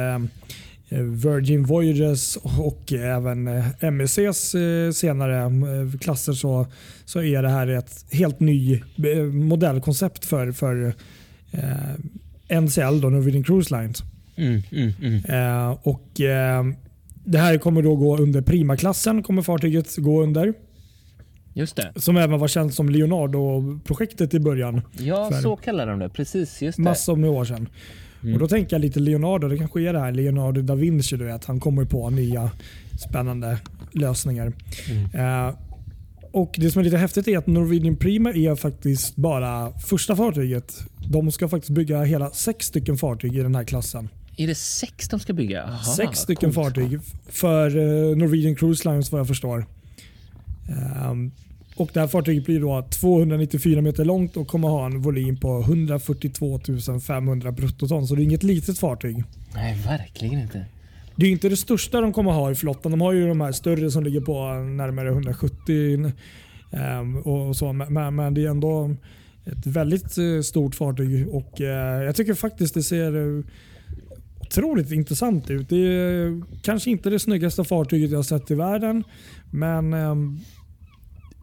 Virgin 0.99 1.63
Voyages 1.63 2.37
och 2.59 2.93
även 2.93 3.47
eh, 3.47 3.65
MSCs 3.79 4.55
eh, 4.55 4.91
senare 4.91 5.41
eh, 5.41 5.99
klasser 5.99 6.33
så, 6.33 6.67
så 7.05 7.21
är 7.21 7.41
det 7.41 7.49
här 7.49 7.67
ett 7.67 8.05
helt 8.11 8.39
ny 8.39 8.73
eh, 8.73 9.23
modellkoncept 9.23 10.25
för, 10.25 10.51
för 10.51 10.93
eh, 11.51 12.59
NCL, 12.61 13.01
då, 13.01 13.09
Norwegian 13.09 13.43
Cruise 13.43 13.75
Lines. 13.75 14.03
Mm, 14.35 14.61
mm, 14.71 14.93
mm. 15.01 15.25
Eh, 15.25 15.77
och 15.83 16.21
eh, 16.21 16.63
Det 17.23 17.37
här 17.37 17.57
kommer 17.57 17.81
då 17.81 17.95
gå 17.95 18.17
under 18.17 18.41
Prima-klassen, 18.41 19.23
kommer 19.23 19.41
fartyget 19.41 19.97
gå 19.97 20.23
under. 20.23 20.53
Just 21.53 21.75
det. 21.75 21.91
Som 21.95 22.17
även 22.17 22.39
var 22.39 22.47
känt 22.47 22.73
som 22.73 22.89
Leonardo-projektet 22.89 24.33
i 24.33 24.39
början. 24.39 24.81
Ja, 24.97 25.31
så 25.43 25.55
kallar 25.55 25.87
de 25.87 25.99
det. 25.99 26.09
Precis, 26.09 26.61
just 26.61 26.77
det. 26.77 26.83
Massor 26.83 27.15
med 27.15 27.29
år 27.29 27.45
sedan. 27.45 27.69
Mm. 28.23 28.33
Och 28.33 28.39
Då 28.39 28.47
tänker 28.47 28.75
jag 28.75 28.81
lite 28.81 28.99
Leonardo, 28.99 29.47
det 29.47 29.57
kanske 29.57 29.81
är 29.81 29.93
det 29.93 29.99
här 29.99 30.11
Leonardo 30.11 30.61
da 30.61 30.75
Vinci. 30.75 31.17
Du 31.17 31.25
vet. 31.25 31.45
Han 31.45 31.59
kommer 31.59 31.85
på 31.85 32.09
nya 32.09 32.51
spännande 33.09 33.57
lösningar. 33.91 34.53
Mm. 34.89 35.47
Eh, 35.47 35.55
och 36.33 36.55
Det 36.57 36.71
som 36.71 36.79
är 36.79 36.83
lite 36.83 36.97
häftigt 36.97 37.27
är 37.27 37.37
att 37.37 37.47
Norwegian 37.47 37.95
Prima 37.95 38.29
är 38.31 38.55
faktiskt 38.55 39.15
bara 39.15 39.71
första 39.79 40.15
fartyget. 40.15 40.79
De 41.09 41.31
ska 41.31 41.47
faktiskt 41.49 41.71
bygga 41.71 42.03
hela 42.03 42.29
sex 42.31 42.65
stycken 42.65 42.97
fartyg 42.97 43.35
i 43.35 43.39
den 43.39 43.55
här 43.55 43.63
klassen. 43.63 44.09
Är 44.37 44.47
det 44.47 44.55
sex 44.55 45.09
de 45.09 45.19
ska 45.19 45.33
bygga? 45.33 45.63
Aha, 45.63 45.83
Sex 45.83 46.19
stycken 46.19 46.53
coolt. 46.53 46.67
fartyg 46.75 46.99
för 47.29 47.77
eh, 47.77 48.17
Norwegian 48.17 48.55
Cruise 48.55 48.89
Lines 48.89 49.11
vad 49.11 49.19
jag 49.19 49.27
förstår. 49.27 49.65
Ehm, 50.69 51.31
och 51.75 51.89
det 51.93 51.99
här 51.99 52.07
fartyget 52.07 52.45
blir 52.45 52.59
då 52.59 52.87
294 52.89 53.81
meter 53.81 54.05
långt 54.05 54.37
och 54.37 54.47
kommer 54.47 54.67
ha 54.67 54.85
en 54.85 55.01
volym 55.01 55.37
på 55.37 55.59
142 55.59 56.59
500 57.07 57.51
bruttoton. 57.51 58.07
Så 58.07 58.15
det 58.15 58.21
är 58.21 58.23
inget 58.23 58.43
litet 58.43 58.79
fartyg. 58.79 59.23
Nej, 59.53 59.77
verkligen 59.85 60.39
inte. 60.39 60.65
Det 61.15 61.25
är 61.25 61.31
inte 61.31 61.49
det 61.49 61.57
största 61.57 62.01
de 62.01 62.13
kommer 62.13 62.31
ha 62.31 62.51
i 62.51 62.55
flottan. 62.55 62.91
De 62.91 63.01
har 63.01 63.13
ju 63.13 63.27
de 63.27 63.41
här 63.41 63.51
större 63.51 63.91
som 63.91 64.03
ligger 64.03 64.21
på 64.21 64.53
närmare 64.53 65.09
170 65.09 66.11
ehm, 66.71 67.17
och 67.17 67.55
så. 67.55 67.73
Men, 67.73 68.33
det 68.33 68.45
är 68.45 68.49
ändå 68.49 68.95
ett 69.45 69.67
väldigt 69.67 70.17
eh, 70.17 70.41
stort 70.43 70.75
fartyg 70.75 71.27
och 71.27 71.61
eh, 71.61 72.03
jag 72.03 72.15
tycker 72.15 72.33
faktiskt 72.33 72.73
det 72.73 72.83
ser 72.83 73.37
eh, 73.37 73.43
otroligt 74.39 74.91
intressant 74.91 75.49
ut. 75.49 75.69
Det 75.69 75.75
är 75.75 76.41
kanske 76.61 76.91
inte 76.91 77.09
det 77.09 77.19
snyggaste 77.19 77.63
fartyget 77.63 78.11
jag 78.11 78.17
har 78.17 78.23
sett 78.23 78.51
i 78.51 78.55
världen, 78.55 79.03
men 79.51 79.93
ehm, 79.93 80.39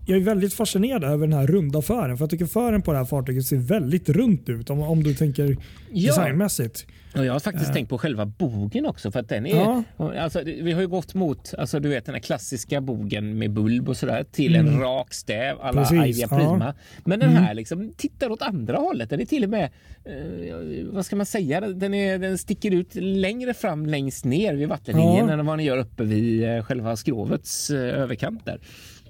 jag 0.08 0.16
är 0.18 0.22
väldigt 0.24 0.54
fascinerad 0.54 1.04
över 1.04 1.26
den 1.26 1.38
här 1.38 1.46
runda 1.46 1.82
fören. 1.82 2.16
För 2.16 2.22
jag 2.22 2.30
tycker 2.30 2.46
fören 2.46 2.82
på 2.82 2.92
det 2.92 2.98
här 2.98 3.04
fartyget 3.04 3.44
ser 3.46 3.56
väldigt 3.56 4.08
runt 4.08 4.48
ut 4.48 4.70
om, 4.70 4.82
om 4.82 5.02
du 5.02 5.14
tänker 5.14 5.56
Ja. 5.92 6.06
designmässigt. 6.16 6.86
Och 7.16 7.24
jag 7.24 7.32
har 7.32 7.40
faktiskt 7.40 7.68
Eh. 7.68 7.74
tänkt 7.74 7.88
på 7.88 7.98
själva 7.98 8.26
bogen 8.26 8.86
också. 8.86 9.10
För 9.10 9.20
att 9.20 9.28
den 9.28 9.46
är, 9.46 9.56
Ja. 9.56 9.82
alltså, 10.18 10.42
vi 10.44 10.72
har 10.72 10.80
ju 10.80 10.88
gått 10.88 11.14
mot 11.14 11.54
alltså, 11.58 11.80
du 11.80 11.88
vet, 11.88 12.04
den 12.06 12.14
här 12.14 12.22
klassiska 12.22 12.80
bogen 12.80 13.38
med 13.38 13.50
bulb 13.52 13.88
och 13.88 13.96
sådär 13.96 14.24
till 14.32 14.54
en 14.56 14.80
rak 14.80 15.14
stäv 15.14 15.56
alla 15.60 15.86
Mm. 15.88 16.04
Ivia 16.04 16.26
ja. 16.30 16.36
Mm. 16.36 16.48
Prima. 16.50 16.74
Men 17.04 17.20
den 17.20 17.30
här 17.30 17.54
liksom, 17.54 17.92
tittar 17.96 18.30
åt 18.30 18.42
andra 18.42 18.76
hållet. 18.76 19.10
Den 19.10 19.20
är 19.20 19.24
till 19.24 19.44
och 19.44 19.50
med, 19.50 19.64
eh, 20.04 20.86
vad 20.92 21.06
ska 21.06 21.16
man 21.16 21.26
säga, 21.26 21.60
den, 21.60 21.94
är, 21.94 22.18
den 22.18 22.38
sticker 22.38 22.70
ut 22.70 22.94
längre 22.94 23.54
fram 23.54 23.86
längst 23.86 24.24
ner 24.24 24.54
vid 24.54 24.68
vattenlinjen 24.68 25.26
Ja. 25.28 25.32
än 25.32 25.46
vad 25.46 25.58
den 25.58 25.64
gör 25.66 25.78
uppe 25.78 26.04
vid 26.04 26.44
eh, 26.44 26.62
själva 26.62 26.96
skrovets 26.96 27.70
eh, 27.70 27.78
överkant 28.02 28.44
där. 28.44 28.60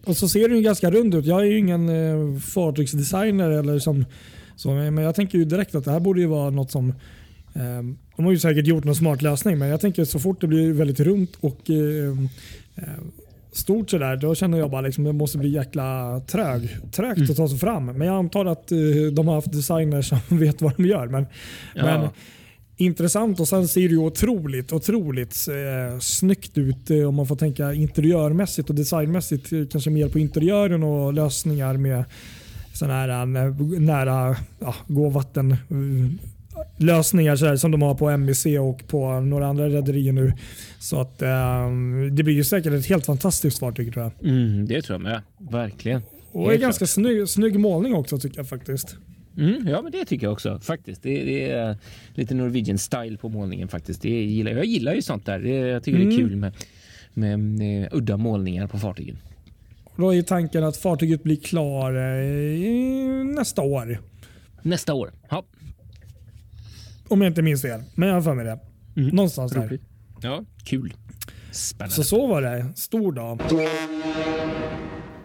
Och 0.08 0.16
så 0.16 0.28
ser 0.28 0.48
den 0.48 0.56
ju 0.56 0.62
ganska 0.62 0.90
rund 0.90 1.14
ut. 1.14 1.24
Jag 1.26 1.40
är 1.40 1.44
ju 1.44 1.58
ingen 1.58 1.88
eh, 1.88 2.40
fartygsdesigner 2.40 3.50
eller 3.50 3.78
som, 3.78 4.04
så, 4.56 4.70
men 4.70 4.98
jag 4.98 5.14
tänker 5.14 5.38
ju 5.38 5.44
direkt 5.44 5.74
att 5.74 5.84
det 5.84 5.90
här 5.90 6.00
borde 6.00 6.20
ju 6.20 6.26
vara 6.26 6.50
något 6.50 6.70
som 6.70 6.88
eh, 7.54 7.82
de 8.16 8.24
har 8.24 8.32
ju 8.32 8.38
säkert 8.38 8.66
gjort 8.66 8.84
någon 8.84 8.94
smart 8.94 9.22
lösning 9.22 9.58
men 9.58 9.68
jag 9.68 9.80
tänker 9.80 10.04
så 10.04 10.18
fort 10.18 10.40
det 10.40 10.46
blir 10.46 10.72
väldigt 10.72 11.00
runt 11.00 11.36
och 11.40 11.70
eh, 11.70 12.18
eh, 12.76 12.82
stort 13.52 13.90
sådär 13.90 14.16
då 14.16 14.34
känner 14.34 14.58
jag 14.58 14.70
bara 14.70 14.80
liksom 14.80 15.04
det 15.04 15.12
måste 15.12 15.38
bli 15.38 15.48
jäkla 15.48 16.20
trög, 16.26 16.68
trögt 16.92 17.30
att 17.30 17.36
ta 17.36 17.48
sig 17.48 17.58
fram. 17.58 17.86
Men 17.86 18.00
jag 18.06 18.16
antar 18.16 18.44
att 18.46 18.72
eh, 18.72 18.78
de 19.12 19.28
har 19.28 19.34
haft 19.34 19.52
designers 19.52 20.08
som 20.08 20.18
vet 20.38 20.62
vad 20.62 20.76
de 20.76 20.86
gör. 20.86 21.06
Men, 21.06 21.26
Ja. 21.74 21.84
men 21.84 22.08
intressant 22.80 23.40
och 23.40 23.48
sen 23.48 23.68
ser 23.68 23.80
det 23.80 23.86
ju 23.86 23.98
otroligt, 23.98 24.72
otroligt 24.72 25.36
eh, 25.48 25.98
snyggt 26.00 26.58
ut 26.58 26.90
eh, 26.90 27.08
om 27.08 27.14
man 27.14 27.26
får 27.26 27.36
tänka 27.36 27.74
interiörmässigt 27.74 28.68
och 28.70 28.74
designmässigt. 28.74 29.52
eh, 29.52 29.60
Kanske 29.70 29.90
mer 29.90 30.08
på 30.08 30.18
interiören 30.18 30.82
och 30.82 31.12
lösningar 31.12 31.76
med 31.76 32.04
sådana 32.74 32.94
här 32.94 33.08
eh, 33.08 33.80
nära 33.80 34.36
ja, 34.58 34.74
gåvatten 34.86 35.50
eh, 35.52 35.56
lösningar 36.76 37.36
så 37.36 37.46
här, 37.46 37.56
som 37.56 37.70
de 37.70 37.82
har 37.82 37.94
på 37.94 38.10
MVC 38.10 38.46
och 38.46 38.88
på 38.88 39.20
några 39.20 39.46
andra 39.46 39.68
rederier 39.68 40.12
nu. 40.12 40.32
Så 40.78 41.00
att 41.00 41.18
det 42.12 42.22
blir 42.22 42.34
ju 42.34 42.44
säkert 42.44 42.72
ett 42.72 42.86
helt 42.86 43.06
fantastiskt 43.06 43.58
fartyg 43.58 43.92
tror 43.92 44.04
jag. 44.04 44.30
Mm, 44.30 44.66
det 44.66 44.82
tror 44.82 44.94
jag 44.94 45.02
med. 45.02 45.22
Verkligen. 45.50 46.02
Och 46.32 46.42
Helt 46.42 46.54
en 46.54 46.60
ganska 46.60 46.86
snygg, 46.86 47.28
snygg 47.28 47.60
målning 47.60 47.94
också 47.94 48.18
tycker 48.18 48.36
jag 48.38 48.48
faktiskt. 48.48 48.96
Mm, 49.38 49.68
ja, 49.68 49.82
men 49.82 49.92
det 49.92 50.04
tycker 50.04 50.26
jag 50.26 50.32
också 50.32 50.58
faktiskt. 50.60 51.02
Det, 51.02 51.24
det 51.24 51.50
är 51.50 51.76
lite 52.14 52.34
Norwegian 52.34 52.78
style 52.78 53.16
på 53.16 53.28
målningen 53.28 53.68
faktiskt. 53.68 54.02
Det 54.02 54.08
gillar, 54.24 54.50
jag 54.52 54.64
gillar 54.64 54.94
ju 54.94 55.02
sånt 55.02 55.26
där. 55.26 55.38
Det, 55.38 55.48
jag 55.50 55.82
tycker 55.82 55.98
det 55.98 56.04
är 56.04 56.10
Mm. 56.10 56.16
kul 56.18 56.36
med, 56.36 56.52
med, 57.14 57.38
med 57.40 57.88
udda 57.92 58.16
målningar 58.16 58.66
på 58.66 58.78
fartygen. 58.78 59.16
Då 59.96 60.14
är 60.14 60.22
tanken 60.22 60.64
att 60.64 60.76
fartyget 60.76 61.22
blir 61.22 61.36
klar 61.36 61.92
eh, 61.94 63.24
nästa 63.24 63.62
år. 63.62 64.00
Nästa 64.62 64.94
år. 64.94 65.12
Ja, 65.30 65.44
Om 67.08 67.20
jag 67.22 67.30
inte 67.30 67.42
minns 67.42 67.62
fel. 67.62 67.80
Men 67.94 68.08
jag 68.08 68.14
har 68.14 68.22
för 68.22 68.34
mig 68.34 68.44
det. 68.44 68.58
Mm. 68.96 69.16
Någonstans 69.16 69.52
där. 69.52 69.78
Ja, 70.22 70.44
kul. 70.64 70.94
Spännande. 71.50 71.94
Så 71.94 72.04
så 72.04 72.26
var 72.26 72.42
det. 72.42 72.66
Stor 72.76 73.12
dag. 73.12 73.40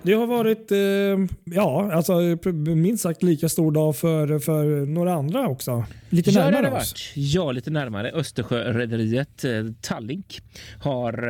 Det 0.06 0.14
har 0.14 0.28
varit 0.28 0.72
eh, 0.72 1.36
ja, 1.56 1.92
alltså, 1.94 2.14
minst 2.76 3.04
sagt 3.04 3.24
lika 3.24 3.50
stor 3.50 3.72
dag 3.72 3.96
för, 3.96 4.40
för 4.40 4.86
några 4.86 5.14
andra 5.14 5.48
också. 5.48 5.86
Lite 6.10 6.32
ja, 6.32 6.42
närmare 6.42 6.70
det 6.70 6.76
oss. 6.76 7.12
Ja, 7.16 7.52
lite 7.52 7.72
närmare. 7.72 8.12
Östersjörederiet 8.12 9.44
eh, 9.44 9.52
Tallink 9.82 10.42
har 10.80 11.30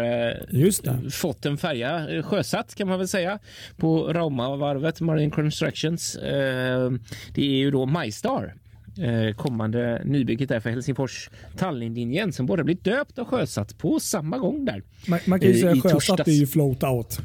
eh, 0.54 1.10
fått 1.12 1.46
en 1.46 1.58
färja 1.58 2.10
eh, 2.10 2.24
sjösatt 2.24 2.76
kan 2.76 2.88
man 2.88 3.00
väl 3.00 3.08
säga 3.08 3.40
på 3.78 4.14
Raumavarvet 4.14 5.02
Marine 5.02 5.32
Constructions. 5.32 6.16
Eh, 6.16 6.92
det 7.36 7.42
är 7.42 7.58
ju 7.58 7.72
då 7.72 7.86
MyStar 7.86 8.54
eh, 8.98 9.36
kommande 9.36 10.02
nybygget 10.06 10.50
där 10.50 10.60
för 10.60 10.70
Helsingfors 10.70 11.30
Tallinnlinjen 11.58 12.34
som 12.34 12.46
både 12.46 12.64
blir 12.64 12.78
döpt 12.82 13.18
och 13.18 13.28
sjösatt 13.28 13.78
på 13.78 14.00
samma 14.00 14.38
gång 14.38 14.66
där. 14.66 14.84
Man, 15.08 15.20
man 15.26 15.40
kan 15.40 15.50
ju 15.50 15.62
säga 15.62 15.74
sjösatt 15.74 15.92
torsdags. 15.92 16.28
är 16.28 16.32
ju 16.32 16.48
float 16.48 16.84
out. 16.84 17.20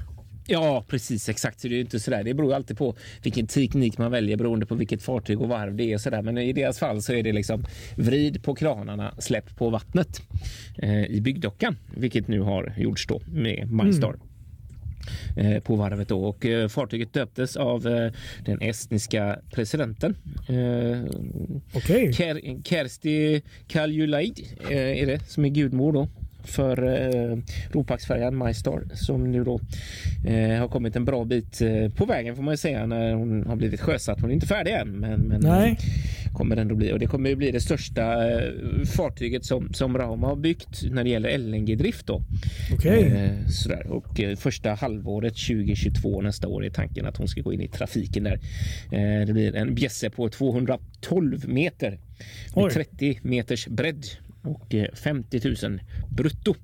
Ja, 0.50 0.85
precis 0.88 1.28
exakt. 1.28 1.61
Så 1.61 1.69
det 1.69 1.75
är 1.76 1.81
inte 1.81 2.00
sådär. 2.00 2.23
Det 2.25 2.35
beror 2.35 2.55
alltid 2.55 2.78
på 2.78 2.95
vilken 3.23 3.47
teknik 3.47 3.99
man 3.99 4.11
väljer 4.11 4.37
beroende 4.37 4.67
på 4.67 4.75
vilket 4.75 5.02
fartyg 5.02 5.40
och 5.40 5.49
varv 5.49 5.75
det 5.76 5.93
är. 5.93 5.99
Sådär. 5.99 6.23
Men 6.23 6.38
i 6.38 6.52
deras 6.52 6.78
fall 6.78 7.02
så 7.02 7.12
är 7.12 7.23
det 7.23 7.33
liksom 7.33 7.64
vrid 7.97 8.43
på 8.43 8.55
kranarna, 8.55 9.14
släpp 9.19 9.57
på 9.57 9.71
vattnet 9.71 10.23
eh, 10.78 11.05
i 11.05 11.21
byggdockan, 11.21 11.76
vilket 11.97 12.28
nu 12.28 12.40
har 12.40 12.75
gjorts 12.78 13.07
då 13.07 13.21
med 13.33 13.73
MyStar. 13.73 14.14
eh, 15.37 15.62
på 15.62 15.76
varvet. 15.76 16.09
Då. 16.09 16.25
Och, 16.25 16.47
eh, 16.47 16.69
fartyget 16.69 17.12
döptes 17.12 17.57
av 17.57 17.87
eh, 17.87 18.12
den 18.45 18.61
estniska 18.61 19.38
presidenten. 19.52 20.17
Ker- 22.12 22.62
Kersti 22.64 23.43
Kaljulaid 23.69 24.40
är 24.71 25.07
det 25.07 25.21
som 25.28 25.45
är 25.45 25.49
gudmor 25.49 25.93
då 25.93 26.09
för 26.49 26.83
eh, 26.83 27.38
Ropaxfärjan 27.71 28.38
My 28.38 28.55
Star 28.55 28.83
som 28.95 29.31
nu 29.33 29.45
då 29.45 29.61
eh, 30.26 30.59
har 30.59 30.69
kommit 30.69 30.97
en 30.97 31.05
bra 31.05 31.25
bit 31.25 31.61
eh, 31.61 31.88
på 31.97 32.05
vägen 32.05 32.37
får 32.37 32.43
man 32.43 32.52
ju 32.52 32.59
säga 32.59 32.87
när 32.87 33.14
hon 33.14 33.47
har 33.47 33.57
blivit 33.57 33.81
sjösatt. 33.81 34.21
Hon 34.21 34.31
är 34.31 34.35
inte 34.35 34.47
färdig 34.47 34.73
än 34.73 34.88
men, 34.88 35.21
men 35.21 35.40
Nej. 35.40 35.78
kommer 36.33 36.57
ändå 36.57 36.75
bli 36.75 36.93
och 36.93 36.99
det 36.99 37.07
kommer 37.07 37.31
ju 37.31 37.37
bli 37.37 37.50
det 37.50 37.61
största 37.61 38.31
eh, 38.31 38.52
fartyget 38.97 39.45
som, 39.45 39.73
som 39.73 39.99
Rauma 39.99 40.26
har 40.26 40.37
byggt 40.37 40.83
när 40.90 41.05
det 41.05 41.11
gäller 41.11 41.38
LNG-drift 41.38 42.07
då. 42.07 42.23
Okej. 42.75 43.05
Eh, 43.05 43.49
sådär. 43.49 43.87
Och 43.87 44.21
eh, 44.21 44.37
första 44.37 44.75
halvåret 44.75 45.35
2022 45.35 46.21
nästa 46.21 46.49
år 46.49 46.64
är 46.64 46.71
tanken 46.71 47.07
att 47.07 47.17
hon 47.17 47.28
ska 47.28 47.40
gå 47.40 47.52
in 47.52 47.61
i 47.61 47.69
trafiken 47.69 48.25
där. 48.25 48.40
Eh, 48.93 49.26
det 49.26 49.33
blir 49.33 49.57
en 49.57 49.75
bjässe 49.75 50.11
på 50.11 50.28
212 50.28 51.49
meter 51.49 51.99
med 52.55 52.64
Oj. 52.64 52.71
30 52.71 53.19
meters 53.23 53.67
bredd 53.67 54.07
och 54.42 54.75
eh, 54.75 54.87
50 54.95 55.40
000 55.68 55.80
brutto. 56.11 56.54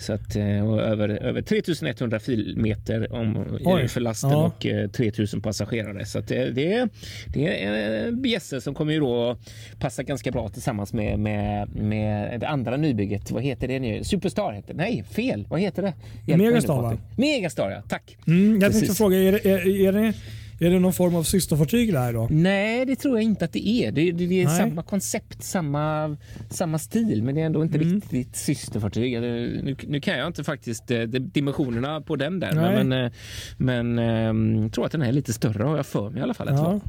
Så 0.00 0.12
att, 0.12 0.36
eh, 0.36 0.68
och 0.70 0.80
över, 0.82 1.08
över 1.08 1.42
3100 1.42 2.20
filmeter 2.20 3.12
om, 3.12 3.58
Oj. 3.64 3.88
för 3.88 4.00
lasten 4.00 4.30
Ja. 4.30 4.46
och 4.46 4.66
eh, 4.66 4.90
3000 4.90 5.40
passagerare. 5.42 6.04
Så 6.06 6.18
att 6.18 6.28
det, 6.28 6.50
det, 6.50 6.72
är- 6.72 6.88
det 7.26 7.64
är 7.64 8.06
en 8.08 8.22
bjässe 8.22 8.60
som 8.60 8.74
kommer 8.74 8.92
ju 8.92 9.00
då 9.00 9.36
passa 9.78 10.02
ganska 10.02 10.30
bra 10.30 10.48
tillsammans 10.48 10.92
med, 10.92 11.18
med, 11.18 11.68
med 11.76 12.40
det 12.40 12.48
andra 12.48 12.76
nybygget. 12.76 13.30
Vad 13.30 13.42
heter 13.42 13.68
det 13.68 13.78
nu? 13.78 14.04
Superstar 14.04 14.52
heter 14.52 14.74
det. 14.74 14.82
Nej, 14.82 15.04
fel. 15.10 15.46
Vad 15.48 15.60
heter 15.60 15.82
det? 15.82 15.92
Hjälp 16.26 16.42
Megastar, 16.42 16.82
va? 16.82 16.96
Megastar, 17.16 17.70
ja. 17.70 17.82
Tack. 17.88 18.16
Mm, 18.26 18.52
jag 18.52 18.60
tänkte 18.60 18.80
Precis. 18.80 18.98
fråga, 18.98 19.16
är 19.18 19.32
det, 19.32 19.44
är, 19.46 19.68
är, 19.86 19.92
det, 19.92 20.12
är 20.58 20.70
det 20.70 20.78
någon 20.78 20.92
form 20.92 21.14
av 21.14 21.22
systerfartyg 21.22 21.92
det 21.92 21.98
här 21.98 22.12
då? 22.12 22.28
Nej, 22.30 22.86
det 22.86 22.96
tror 22.96 23.14
jag 23.16 23.22
inte 23.22 23.44
att 23.44 23.52
det 23.52 23.68
är. 23.68 23.92
Det, 23.92 24.12
det, 24.12 24.26
det 24.26 24.42
är 24.42 24.46
Nej. 24.46 24.56
samma 24.58 24.82
koncept, 24.82 25.42
samma, 25.44 26.16
samma 26.50 26.78
stil, 26.78 27.22
men 27.22 27.34
det 27.34 27.40
är 27.40 27.46
ändå 27.46 27.62
inte 27.62 27.78
Mm. 27.78 27.94
riktigt 27.94 28.36
systerfartyg. 28.36 29.14
Eller, 29.14 29.62
Nu, 29.62 29.76
nu 29.86 30.00
kan 30.00 30.18
jag 30.18 30.26
inte 30.26 30.44
faktiskt 30.44 30.90
eh, 30.90 31.00
dimensionerna 31.02 32.00
på 32.00 32.16
den 32.16 32.40
där, 32.40 32.52
Nej. 32.52 32.84
men, 32.84 33.04
eh, 33.04 33.12
men 33.56 34.62
jag 34.62 34.72
tror 34.72 34.86
att 34.86 34.92
den 34.92 35.02
är 35.02 35.12
lite 35.12 35.32
större 35.32 35.62
har 35.62 35.76
jag 35.76 35.86
för 35.86 36.10
mig 36.10 36.20
i 36.20 36.22
alla 36.22 36.34
fall. 36.34 36.48
Ja. 36.50 36.80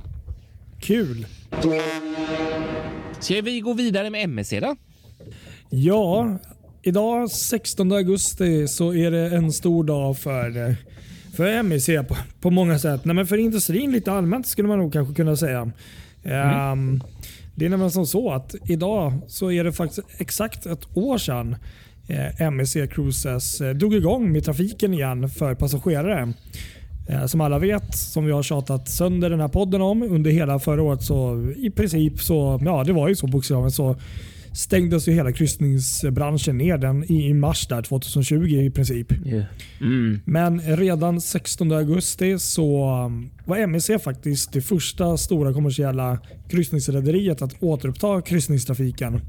Kul. 0.82 1.26
Ska 3.20 3.42
vi 3.42 3.60
gå 3.60 3.74
vidare 3.74 4.10
med 4.10 4.24
MSC 4.24 4.60
då? 4.60 4.76
Ja, 5.70 6.38
idag 6.82 7.32
16 7.32 7.92
augusti 7.92 8.68
så 8.68 8.94
är 8.94 9.12
det 9.12 9.36
en 9.36 9.52
stor 9.52 9.84
dag 9.84 10.18
för, 10.18 10.68
eh, 10.70 10.76
för 11.40 11.64
MEC 11.64 12.08
på, 12.08 12.18
på 12.42 12.50
många 12.50 12.80
sätt. 12.80 13.06
Nej, 13.06 13.16
men 13.16 13.28
för 13.28 13.38
industrin 13.38 13.92
lite 13.92 14.12
allmänt 14.12 14.48
skulle 14.48 14.68
man 14.68 14.80
nog 14.80 14.94
kanske 14.94 15.16
kunna 15.16 15.36
säga. 15.36 15.72
Ehm, 16.24 17.04
det 17.56 17.66
är 17.66 17.70
nämligen 17.70 17.92
som 17.92 18.06
så 18.06 18.32
att 18.32 18.56
idag 18.66 19.14
så 19.28 19.52
är 19.52 19.64
det 19.64 19.72
faktiskt 19.72 20.08
exakt 20.18 20.66
ett 20.66 20.98
år 20.98 21.18
sedan 21.18 21.56
eh, 22.08 22.52
MEC 22.52 22.74
Cruises 22.92 23.62
eh, 23.62 23.74
drog 23.76 23.94
igång 23.96 24.32
med 24.32 24.46
trafiken 24.46 24.94
igen 24.94 25.30
för 25.30 25.56
passagerare. 25.56 26.34
Eh, 27.10 27.26
Som 27.26 27.42
alla 27.42 27.60
vet, 27.60 27.98
som 27.98 28.26
vi 28.26 28.32
har 28.32 28.44
tjatat 28.44 28.90
sönder 28.90 29.30
den 29.30 29.40
här 29.40 29.48
podden 29.48 29.82
om 29.82 30.04
under 30.04 30.32
hela 30.32 30.60
förra 30.60 30.82
året 30.82 31.04
så 31.04 31.48
i 31.58 31.70
princip 31.70 32.20
så, 32.22 32.60
ja 32.66 32.84
det 32.84 32.94
var 32.94 33.08
ju 33.08 33.16
så 33.16 33.28
bokstavligen 33.28 33.72
så 33.72 33.96
stängdes 34.54 35.08
ju 35.08 35.12
hela 35.12 35.32
kryssningsbranschen 35.32 36.58
ner 36.58 36.78
den 36.78 37.12
i, 37.12 37.34
mars 37.34 37.68
där 37.68 37.82
2020 37.82 38.36
i 38.36 38.72
princip. 38.72 39.12
Mm. 39.82 40.20
Men 40.26 40.62
redan 40.62 41.22
16 41.22 41.72
augusti 41.72 42.40
så 42.40 42.96
um, 43.06 43.30
var 43.46 43.68
MEC 43.68 43.90
faktiskt 44.04 44.54
det 44.54 44.62
första 44.62 45.18
stora 45.18 45.54
kommersiella 45.54 46.20
kryssningsrederiet 46.50 47.42
att 47.42 47.64
återuppta 47.64 48.22
kryssningstrafiken. 48.22 49.22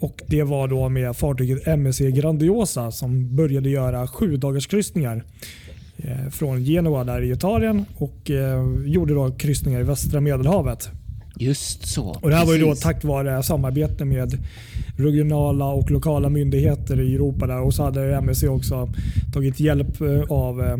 Och 0.00 0.22
Det 0.26 0.42
var 0.42 0.68
då 0.68 0.88
med 0.88 1.16
fartyget 1.16 1.78
MEC 1.78 1.98
Grandiosa 1.98 2.90
som 2.90 3.36
började 3.36 3.70
göra 3.70 4.06
sju 4.06 4.36
dagars 4.36 4.66
kryssningar 4.66 5.24
eh, 5.96 6.30
från 6.30 6.64
Genua 6.64 7.04
där 7.04 7.22
i 7.22 7.30
Italien 7.30 7.84
och 7.96 8.30
eh, 8.30 8.64
gjorde 8.84 9.14
då 9.14 9.30
kryssningar 9.30 9.80
i 9.80 9.82
västra 9.82 10.20
Medelhavet. 10.20 10.90
Just 11.40 11.86
så. 11.88 12.04
Och 12.04 12.30
det 12.30 12.36
här 12.36 12.46
var 12.46 12.52
ju 12.54 12.60
då 12.60 12.66
Precis. 12.68 12.82
tack 12.84 13.04
vare 13.04 13.42
samarbete 13.42 14.04
med 14.04 14.38
regionala 14.96 15.64
och 15.64 15.90
lokala 15.90 16.28
myndigheter 16.28 17.00
i 17.00 17.14
Europa. 17.14 17.46
Där. 17.46 17.60
Och 17.60 17.74
så 17.74 17.82
hade 17.84 18.14
MSC 18.16 18.44
också 18.48 18.88
tagit 19.32 19.60
hjälp 19.60 20.00
eh, 20.00 20.22
av 20.28 20.60
eh, 20.62 20.72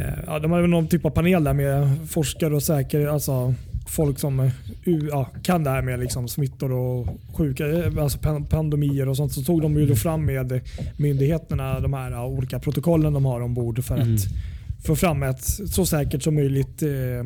eh, 0.00 0.14
ja, 0.26 0.38
de 0.38 0.50
hade 0.52 0.66
någon 0.66 0.86
typ 0.88 1.04
av 1.04 1.10
panel 1.10 1.44
där 1.44 1.52
med 1.52 1.88
forskare 2.08 2.54
och 2.54 2.62
säker, 2.62 3.06
alltså 3.06 3.54
folk 3.86 4.18
som 4.18 4.50
ja, 5.10 5.28
kan 5.42 5.64
det 5.64 5.70
här 5.70 5.82
med 5.82 6.00
liksom 6.00 6.28
smittor 6.28 6.72
och 6.72 7.06
sjuka, 7.34 7.64
alltså 8.00 8.18
pan- 8.18 8.46
pandemier 8.46 9.08
och 9.08 9.16
sånt. 9.16 9.32
Så 9.32 9.42
tog 9.42 9.62
de 9.62 9.76
ju 9.76 9.86
då 9.86 9.94
fram 9.96 10.24
med 10.26 10.60
myndigheterna 10.96 11.80
de 11.80 11.92
här 11.92 12.24
olika 12.24 12.58
protokollen 12.58 13.12
de 13.12 13.24
har 13.24 13.40
ombord 13.40 13.84
för 13.84 13.94
Mm. 13.96 14.14
att 14.14 14.20
få 14.84 14.96
fram 14.96 15.22
ett 15.22 15.44
så 15.44 15.86
säkert 15.86 16.22
som 16.22 16.34
möjligt 16.34 16.82
eh, 16.82 17.24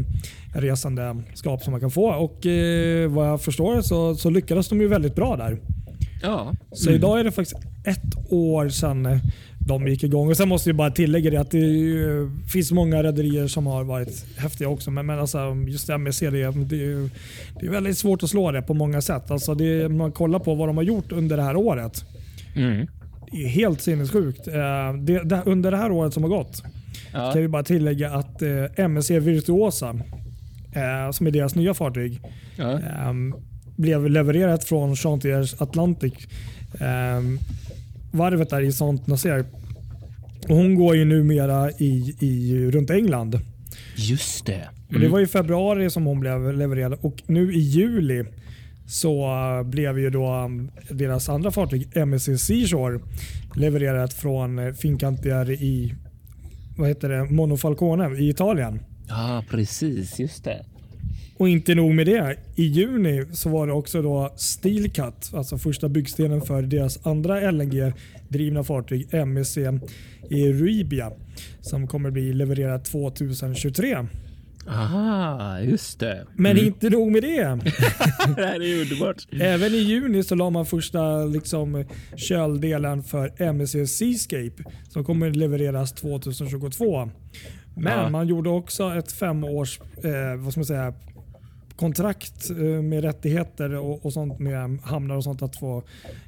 resandeskap 0.61 1.63
som 1.63 1.71
man 1.71 1.81
kan 1.81 1.91
få. 1.91 2.09
Och 2.15 2.47
eh, 2.47 3.11
vad 3.11 3.29
jag 3.29 3.43
förstår 3.43 3.83
så, 3.83 4.15
så 4.15 4.31
lyckades 4.31 4.69
de 4.69 4.81
ju 4.81 4.89
väldigt 4.89 5.15
bra 5.15 5.37
där. 5.37 5.59
Ja. 6.23 6.53
Så 6.73 6.89
Mm. 6.89 6.99
idag 6.99 7.21
är 7.21 7.25
det 7.25 7.33
faktiskt 7.33 7.61
ett 7.85 8.31
år 8.33 8.69
sedan 8.69 9.07
eh, 9.07 9.19
de 9.67 9.89
gick 9.89 10.05
igång. 10.05 10.29
Och 10.29 10.37
Sen 10.37 10.49
måste 10.49 10.69
jag 10.69 10.77
bara 10.77 10.91
tillägga 10.91 11.31
det 11.31 11.37
att 11.37 11.51
det 11.51 11.59
eh, 12.03 12.29
finns 12.53 12.73
många 12.73 13.03
rederier 13.03 13.47
som 13.47 13.67
har 13.67 13.85
varit 13.85 14.25
häftiga 14.37 14.69
också. 14.69 14.91
Men, 14.91 15.07
men 15.07 15.19
alltså, 15.19 15.39
just 15.69 15.87
det, 15.87 15.93
är- 15.93 16.65
det, 16.69 16.83
är- 16.85 17.11
det 17.61 17.67
är 17.67 17.71
väldigt 17.71 17.99
svårt 17.99 18.23
att 18.23 18.31
slå 18.31 18.51
det 18.53 18.63
på 18.63 18.75
många 18.75 19.03
sätt. 19.03 19.31
Alltså 19.31 19.55
det, 19.55 19.89
man 19.89 20.13
kollar 20.13 20.39
på 20.39 20.55
vad 20.55 20.69
de 20.69 20.77
har 20.77 20.85
gjort 20.85 21.13
under 21.13 21.37
det 21.37 21.43
här 21.43 21.57
året. 21.57 22.05
Mm. 22.57 22.87
Det 23.33 23.45
är 23.45 23.49
helt 23.49 23.81
sinnessjukt. 23.81 24.49
Eh, 24.49 24.55
Det, 25.01 25.23
det, 25.25 25.43
under 25.47 25.71
det 25.71 25.77
här 25.77 25.91
året 25.91 26.15
som 26.15 26.23
har 26.23 26.31
gått 26.31 26.63
Ja. 27.13 27.33
kan 27.33 27.43
vi 27.43 27.49
bara 27.49 27.63
tillägga 27.63 28.11
att 28.11 28.43
eh, 28.43 28.65
MSC 28.77 29.11
Virtuosa, 29.11 29.89
eh, 30.73 31.11
som 31.13 31.27
är 31.27 31.31
deras 31.31 31.55
nya 31.55 31.75
fartyg, 31.75 32.21
Ja. 32.57 32.79
Ehm, 32.79 33.35
blev 33.77 34.11
levererat 34.11 34.65
från 34.65 34.97
Chantiers 34.97 35.55
Atlantic. 35.61 36.13
Um, 36.73 37.39
varvet 38.11 38.51
där 38.51 38.61
i 38.61 38.73
Saint 38.73 39.07
Nazaire. 39.07 39.45
Och 40.49 40.57
hon 40.57 40.75
går 40.75 40.97
ju 40.97 41.05
numera 41.05 41.71
i, 41.71 42.17
i, 42.21 42.71
runt 42.71 42.91
England. 42.91 43.41
Just 43.97 44.47
det. 44.47 44.69
Och 44.89 45.01
det 45.01 45.09
var 45.09 45.21
i 45.21 45.27
februari 45.27 45.91
som 45.91 46.07
hon 46.07 46.21
blev 46.21 46.53
levererad 46.55 46.99
och 47.01 47.23
nu 47.27 47.53
i 47.53 47.59
juli 47.59 48.25
så 48.87 49.27
uh, 49.27 49.63
blev 49.63 49.99
ju 49.99 50.11
då 50.11 50.35
um, 50.35 50.71
deras 50.91 51.29
andra 51.29 51.51
fartyg 51.51 51.97
MSC 51.97 52.39
Seashore 52.39 53.01
levererat 53.55 54.13
från 54.13 54.59
uh, 54.59 54.75
Fincantieri 54.75 55.55
i 55.55 55.95
vad 56.77 56.89
heter 56.89 57.09
det, 57.09 57.25
Monofalcone 57.25 58.19
i 58.19 58.29
Italien. 58.29 58.81
Ja, 59.09 59.45
precis. 59.51 60.19
Just 60.19 60.45
det. 60.45 60.65
Och 61.39 61.49
inte 61.49 61.75
nog 61.75 61.95
med 61.95 62.07
det. 62.07 62.37
I 62.55 62.65
juni 62.65 63.25
så 63.33 63.49
var 63.49 63.67
det 63.67 63.73
också 63.73 64.03
då 64.03 64.33
Steelcut, 64.37 65.31
alltså 65.35 65.59
första 65.59 65.89
byggstenen 65.89 66.41
för 66.41 66.63
deras 66.63 67.07
andra 67.07 67.51
LNG-drivna 67.51 68.65
fartyg 68.65 69.15
MSC 69.15 69.59
Euribia 70.31 71.13
som 71.61 71.87
kommer 71.87 72.11
bli 72.11 72.33
levererat 72.33 72.85
2023. 72.85 74.07
Aha, 74.69 75.61
just 75.61 76.01
det. 76.01 76.27
Men 76.35 76.59
inte 76.59 76.91
nog 76.91 77.13
med 77.13 77.23
det. 77.23 77.45
det 78.37 78.47
här 78.47 78.63
är 78.63 78.83
underbart. 78.83 79.27
Även 79.41 79.73
i 79.75 79.77
juni 79.79 80.23
så 80.23 80.35
la 80.35 80.51
man 80.51 80.67
första 80.67 81.25
liksom, 81.25 81.85
köldelen 82.17 83.03
för 83.03 83.43
MSC 83.43 83.87
Seascape 83.87 84.63
som 84.89 85.05
kommer 85.05 85.31
levereras 85.31 85.93
2022. 85.93 87.11
Men 87.77 87.99
Ja. 87.99 88.09
man 88.09 88.27
gjorde 88.29 88.51
också 88.51 88.95
ett 88.95 89.13
femårs 89.13 89.81
eh, 90.05 90.37
vad 90.39 90.53
ska 90.53 90.61
man 90.61 90.65
säga, 90.67 90.95
kontrakt 91.77 92.51
eh, 92.51 92.57
med 92.83 93.05
rättigheter 93.05 93.75
och, 93.75 94.07
och 94.07 94.13
sånt 94.13 94.39
med 94.39 94.79
hamnar 94.83 95.17
och 95.17 95.25
sånt 95.25 95.43
att 95.43 95.57
få 95.57 95.83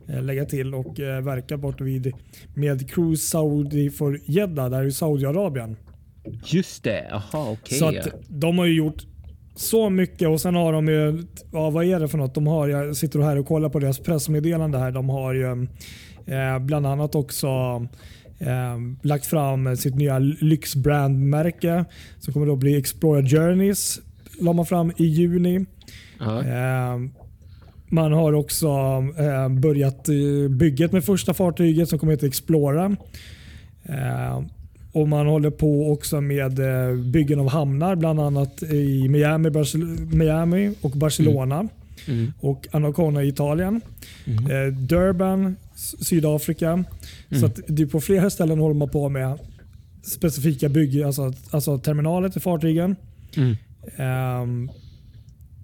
eh, 0.09 0.23
lägga 0.23 0.45
till 0.45 0.75
och 0.75 1.01
eh, 1.01 1.21
verka 1.25 1.57
bort 1.57 1.81
vid 1.81 2.13
med 2.55 2.91
Cruise 2.91 3.27
Saudi 3.27 3.91
for 3.91 4.21
Jeddah 4.25 4.71
där 4.71 4.85
i 4.85 4.93
Saudiarabien. 4.93 5.77
Just 6.45 6.85
det. 6.85 7.07
Jaha, 7.11 7.51
okej. 7.51 7.79
Så 7.79 7.89
att 7.89 8.09
de 8.29 8.59
har 8.59 8.67
ju 8.67 8.75
gjort 8.75 9.07
så 9.57 9.91
mycket 9.91 10.29
och 10.29 10.41
sen 10.41 10.55
har 10.55 10.73
de 10.73 10.89
ju, 10.89 11.23
ja, 11.53 11.71
vad 11.71 11.85
är 11.85 12.01
det 12.01 12.09
för 12.09 12.19
något 12.19 12.35
de 12.35 12.47
har? 12.47 12.69
Jag 12.69 12.97
sitter 12.97 13.21
här 13.21 13.39
och 13.39 13.47
kollar 13.47 13.69
på 13.69 13.79
deras 13.79 13.99
pressmeddelande 13.99 14.79
här. 14.79 14.91
De 14.91 15.09
har 15.09 15.35
ju 15.35 15.67
eh, 16.27 16.59
bland 16.59 16.87
annat 16.87 17.15
också 17.15 17.49
eh, 18.39 18.79
lagt 19.03 19.27
fram 19.27 19.77
sitt 19.77 19.95
nya 19.95 20.19
lyxbrandmärke 20.19 21.85
som 22.19 22.33
kommer 22.33 22.47
då 22.47 22.57
bli 22.57 22.77
Explorer 22.77 23.23
Journeys. 23.23 24.01
La 24.41 24.53
man 24.53 24.67
fram 24.67 24.93
i 24.97 25.05
juni. 25.05 25.67
Eh, 26.21 26.99
man 27.91 28.13
har 28.13 28.33
också 28.33 28.69
eh, 29.19 29.49
börjat 29.49 30.09
eh, 30.09 30.51
bygget 30.51 30.93
med 30.93 31.05
första 31.05 31.35
fartyget 31.35 31.89
som 31.89 31.99
kommer 31.99 32.13
att 32.13 32.19
heta 32.19 32.27
Explora. 32.27 32.97
Och 34.99 35.09
man 35.09 35.27
håller 35.27 35.51
på 35.51 35.93
också 35.93 36.21
med 36.21 36.59
eh, 36.59 36.97
byggen 36.97 37.41
av 37.41 37.49
hamnar, 37.49 37.97
bland 37.97 38.21
annat 38.21 38.63
i 38.63 39.09
Miami, 39.09 39.51
Miami 40.13 40.75
och 40.81 40.91
Barcelona. 40.91 41.57
Mm. 41.57 41.69
Mm. 42.07 42.33
och 42.41 42.69
Anacona 42.71 43.23
i 43.23 43.29
Italien. 43.29 43.81
Mm. 44.25 44.45
Eh, 44.51 44.75
Durban, 44.75 45.57
Sydafrika. 46.01 46.71
Mm. 46.71 46.85
Så 47.41 47.47
att 47.47 47.61
det 47.67 47.87
på 47.87 48.01
flera 48.01 48.31
ställen 48.31 48.59
håller 48.59 48.75
man 48.75 48.89
på 48.89 49.09
med 49.09 49.39
specifika 50.03 50.69
bygg, 50.69 51.03
alltså, 51.03 51.33
alltså 51.51 51.79
terminaler 51.79 52.29
till 52.29 52.41
fartygen. 52.41 52.97
Um, 54.43 54.71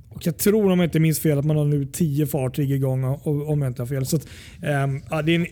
och 0.09 0.27
Jag 0.27 0.37
tror 0.37 0.73
om 0.73 0.79
jag 0.79 0.87
inte 0.87 1.01
minns 1.01 1.21
fel 1.21 1.39
att 1.39 1.45
man 1.45 1.57
har 1.57 1.65
nu 1.65 1.87
tio 1.87 2.27
fartyg 2.27 2.73
igång 2.73 3.05
om 3.25 3.63
jag 3.63 3.71
inte 3.71 3.83
har 3.83 3.87
fel. 3.87 4.07
Så 4.07 4.17
att, 4.17 4.27
um, 4.63 5.03
ja, 5.11 5.23
det 5.23 5.35
är 5.35 5.37
en 5.37 5.47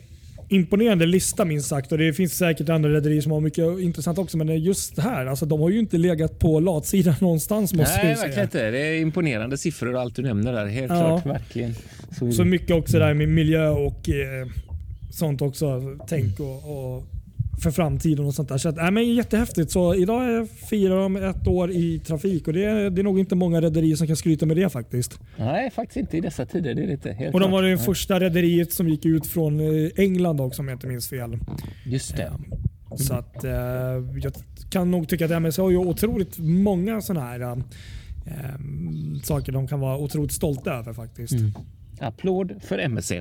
imponerande 0.52 1.06
lista 1.06 1.44
minst 1.44 1.68
sagt. 1.68 1.92
Och 1.92 1.98
Det 1.98 2.12
finns 2.12 2.36
säkert 2.36 2.68
andra 2.68 2.90
rederier 2.90 3.20
som 3.20 3.32
har 3.32 3.40
mycket 3.40 3.64
intressant 3.80 4.18
också. 4.18 4.36
Men 4.36 4.58
just 4.62 4.96
det 4.96 5.02
här, 5.02 5.26
alltså, 5.26 5.46
de 5.46 5.60
har 5.60 5.70
ju 5.70 5.78
inte 5.78 5.98
legat 5.98 6.38
på 6.38 6.60
latsidan 6.60 7.14
någonstans. 7.20 7.74
Måste 7.74 7.96
Nej, 7.96 8.08
jag 8.08 8.18
säga. 8.18 8.26
verkligen 8.26 8.46
inte. 8.46 8.70
Det 8.70 8.86
är 8.86 9.00
imponerande 9.00 9.58
siffror 9.58 9.94
och 9.94 10.00
allt 10.00 10.16
du 10.16 10.22
nämner 10.22 10.52
där. 10.52 10.66
Helt 10.66 10.92
ja. 10.92 11.20
klart, 11.20 11.26
verkligen. 11.26 11.74
Så, 12.18 12.32
så 12.32 12.44
mycket 12.44 12.76
också 12.76 12.98
där 12.98 13.14
med 13.14 13.28
miljö 13.28 13.68
och 13.68 14.08
eh, 14.08 14.46
sånt 15.10 15.42
också. 15.42 15.82
Tänk 16.08 16.40
och, 16.40 16.94
och 16.96 17.04
för 17.60 17.70
framtiden 17.70 18.24
och 18.24 18.34
sånt 18.34 18.48
där. 18.48 18.58
Så 18.58 18.68
att, 18.68 18.78
äh, 18.78 18.90
men 18.90 19.14
jättehäftigt. 19.14 19.70
Så 19.70 19.94
idag 19.94 20.48
firar 20.48 20.96
de 20.96 21.16
ett 21.16 21.46
år 21.46 21.70
i 21.70 21.98
trafik 21.98 22.46
och 22.46 22.52
det 22.52 22.64
är, 22.64 22.90
det 22.90 23.00
är 23.00 23.02
nog 23.02 23.18
inte 23.18 23.34
många 23.34 23.60
rederier 23.60 23.96
som 23.96 24.06
kan 24.06 24.16
skryta 24.16 24.46
med 24.46 24.56
det 24.56 24.68
faktiskt. 24.68 25.18
Nej, 25.36 25.70
faktiskt 25.70 25.96
inte 25.96 26.16
i 26.16 26.20
dessa 26.20 26.46
tider. 26.46 26.74
Det 26.74 26.82
är 26.82 26.90
inte 26.90 27.12
helt 27.12 27.34
och 27.34 27.40
de 27.40 27.50
var 27.50 27.62
det 27.62 27.78
första 27.78 28.20
rederiet 28.20 28.72
som 28.72 28.88
gick 28.88 29.04
ut 29.04 29.26
från 29.26 29.60
eh, 29.60 29.90
England 29.96 30.40
också 30.40 30.62
om 30.62 30.68
jag 30.68 30.74
inte 30.74 30.86
minns 30.86 31.08
fel. 31.08 31.38
Just 31.86 32.16
det. 32.16 32.22
Mm. 32.22 32.98
Så 32.98 33.14
att, 33.14 33.44
eh, 33.44 33.52
jag 34.22 34.32
kan 34.70 34.90
nog 34.90 35.08
tycka 35.08 35.24
att 35.24 35.30
MSC 35.30 35.58
har 35.58 35.70
ju 35.70 35.76
otroligt 35.76 36.38
många 36.38 37.00
sådana 37.00 37.26
här 37.26 37.40
eh, 37.40 37.54
saker 39.22 39.52
de 39.52 39.68
kan 39.68 39.80
vara 39.80 39.96
otroligt 39.96 40.32
stolta 40.32 40.72
över 40.72 40.92
faktiskt. 40.92 41.32
Mm. 41.32 41.52
Applåd 42.00 42.52
för 42.62 42.78
MSC. 42.78 43.12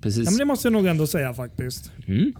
Precis. 0.00 0.24
Ja, 0.24 0.30
men 0.30 0.38
det 0.38 0.44
måste 0.44 0.66
jag 0.66 0.72
nog 0.72 0.86
ändå 0.86 1.06
säga 1.06 1.34
faktiskt. 1.34 1.92
Mm. 2.06 2.32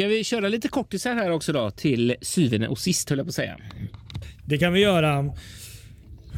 Ska 0.00 0.08
vi 0.08 0.24
köra 0.24 0.48
lite 0.48 0.68
kortisar 0.68 1.14
här 1.14 1.30
också 1.30 1.52
då 1.52 1.70
till 1.70 2.14
syvende 2.20 2.68
och 2.68 2.78
sist 2.78 3.10
höll 3.10 3.18
jag 3.18 3.26
på 3.26 3.28
att 3.28 3.34
säga. 3.34 3.56
Det 4.44 4.58
kan 4.58 4.72
vi 4.72 4.80
göra. 4.80 5.34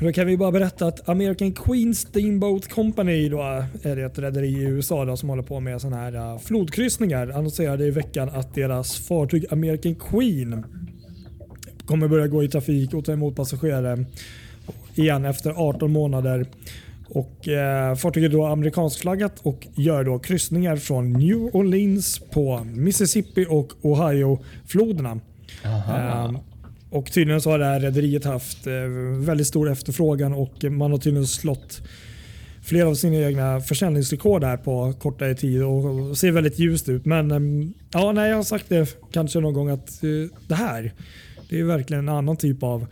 Då 0.01 0.13
kan 0.13 0.27
vi 0.27 0.37
bara 0.37 0.53
berätta 0.53 0.87
att 0.87 1.09
American 1.09 1.53
Queen 1.53 1.95
Steamboat 1.95 2.69
Company 2.69 3.29
då 3.29 3.43
är 3.83 3.97
det 3.97 4.03
ett 4.03 4.19
rederi 4.19 4.49
i 4.49 4.63
USA 4.63 5.05
då, 5.05 5.17
som 5.17 5.29
håller 5.29 5.43
på 5.43 5.61
med 5.61 5.81
sådana 5.81 5.97
här 5.97 6.15
äh, 6.15 6.39
flodkryssningar. 6.39 7.29
Annonserade 7.29 7.87
i 7.87 7.91
veckan 7.91 8.29
att 8.29 8.55
deras 8.55 9.09
fartyg 9.09 9.47
American 9.51 9.95
Queen 9.95 10.65
kommer 11.87 12.09
börja 12.09 12.27
gå 12.27 12.45
i 12.45 12.49
trafik 12.49 12.95
och 12.95 13.05
ta 13.05 13.13
emot 13.13 13.37
passagerare 13.37 14.05
igen 14.95 15.25
efter 15.25 15.51
18 15.51 15.93
månader. 15.93 16.47
Och, 17.15 17.49
eh, 17.49 17.95
fartyget 17.95 18.31
är 18.31 18.33
då 18.33 18.47
amerikanskflaggat 18.47 19.41
och 19.43 19.67
gör 19.75 20.05
då 20.05 20.19
kryssningar 20.19 20.77
från 20.77 21.13
New 21.13 21.37
Orleans 21.53 22.21
på 22.31 22.65
Mississippi 22.65 23.47
och 23.49 23.73
Ohio-floderna. 23.83 25.21
Eh, 25.65 26.33
och 26.91 27.13
tydligen 27.13 27.41
så 27.41 27.51
har 27.51 27.59
det 27.59 27.65
här 27.65 27.81
rederiet 27.81 28.25
haft 28.25 28.67
eh, 28.67 28.73
väldigt 29.19 29.47
stor 29.47 29.71
efterfrågan 29.71 30.33
och 30.33 30.65
man 30.65 30.91
har 30.91 30.99
tydligen 30.99 31.27
slått 31.27 31.83
flera 32.63 32.89
av 32.89 32.95
sina 32.95 33.17
egna 33.17 33.61
försäljningsrekord 33.61 34.45
här 34.45 34.57
på 34.57 34.93
kortare 34.93 35.35
tid 35.35 35.63
och 35.63 36.19
ser 36.19 36.31
väldigt 36.31 36.59
ljust 36.59 36.89
ut. 36.89 37.05
Men 37.05 37.31
ehm, 37.31 37.75
ja, 37.93 38.13
nej, 38.13 38.29
jag 38.29 38.37
har 38.37 38.43
sagt 38.43 38.69
det 38.69 38.97
kanske 39.13 39.41
någon 39.41 39.55
gång 39.55 39.69
att 39.69 40.05
eh, 40.05 40.11
det 40.49 40.55
här 40.55 40.93
det 41.49 41.61
är 41.61 41.65
verkligen 41.65 42.09
en 42.09 42.15
annan 42.15 42.37
typ 42.37 42.63
av 42.63 42.87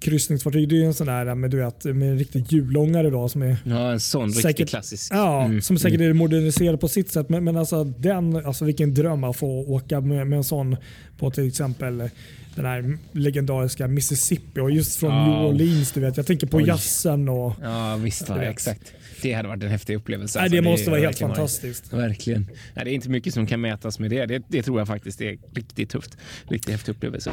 kryssningsfartyg. 0.00 0.68
Det 0.68 0.82
är 0.82 0.86
en 0.86 0.94
sån 0.94 1.06
där 1.06 1.34
med, 1.34 1.50
du 1.50 1.56
vet, 1.56 1.84
med 1.84 2.10
en 2.10 2.18
riktig 2.18 2.44
hjullångare 2.48 3.10
då, 3.10 3.28
som 3.28 3.42
är 3.42 3.56
Ja, 3.64 3.92
en 3.92 4.00
sån 4.00 4.32
säkert, 4.32 4.48
riktigt 4.48 4.68
klassisk. 4.68 5.12
Ja, 5.14 5.44
mm. 5.44 5.62
som 5.62 5.78
säkert 5.78 6.00
mm. 6.00 6.10
är 6.10 6.14
moderniserad 6.14 6.80
på 6.80 6.88
sitt 6.88 7.10
sätt. 7.10 7.28
Men, 7.28 7.44
men 7.44 7.56
alltså, 7.56 7.84
den, 7.84 8.46
alltså 8.46 8.64
vilken 8.64 8.94
dröm 8.94 9.24
att 9.24 9.36
få 9.36 9.64
åka 9.66 10.00
med, 10.00 10.26
med 10.26 10.36
en 10.36 10.44
sån 10.44 10.76
på 11.18 11.30
till 11.30 11.48
exempel 11.48 12.10
den 12.56 12.64
här 12.64 12.98
legendariska 13.12 13.88
Mississippi 13.88 14.60
och 14.60 14.70
just 14.70 15.00
från 15.00 15.10
oh. 15.10 15.28
New 15.28 15.54
Orleans. 15.54 15.92
Du 15.92 16.00
vet. 16.00 16.16
Jag 16.16 16.26
tänker 16.26 16.46
på 16.46 16.60
jazzen 16.60 17.28
och... 17.28 17.52
Ja, 17.62 17.96
visst. 17.96 18.28
Va, 18.28 18.42
exakt. 18.42 18.92
Det 19.22 19.32
hade 19.32 19.48
varit 19.48 19.62
en 19.62 19.68
häftig 19.68 19.96
upplevelse. 19.96 20.40
Nej, 20.40 20.50
det 20.50 20.58
alltså, 20.58 20.70
måste 20.70 20.84
det 20.84 20.90
vara 20.90 21.00
helt 21.00 21.18
fantastiskt. 21.18 21.92
Varit, 21.92 22.04
verkligen. 22.04 22.46
Nej, 22.74 22.84
det 22.84 22.90
är 22.90 22.94
inte 22.94 23.10
mycket 23.10 23.34
som 23.34 23.46
kan 23.46 23.60
mätas 23.60 23.98
med 23.98 24.10
det. 24.10 24.26
det. 24.26 24.42
Det 24.48 24.62
tror 24.62 24.80
jag 24.80 24.86
faktiskt 24.86 25.20
är 25.20 25.38
riktigt 25.54 25.90
tufft. 25.90 26.16
Riktigt 26.48 26.72
häftig 26.72 26.92
upplevelse. 26.92 27.32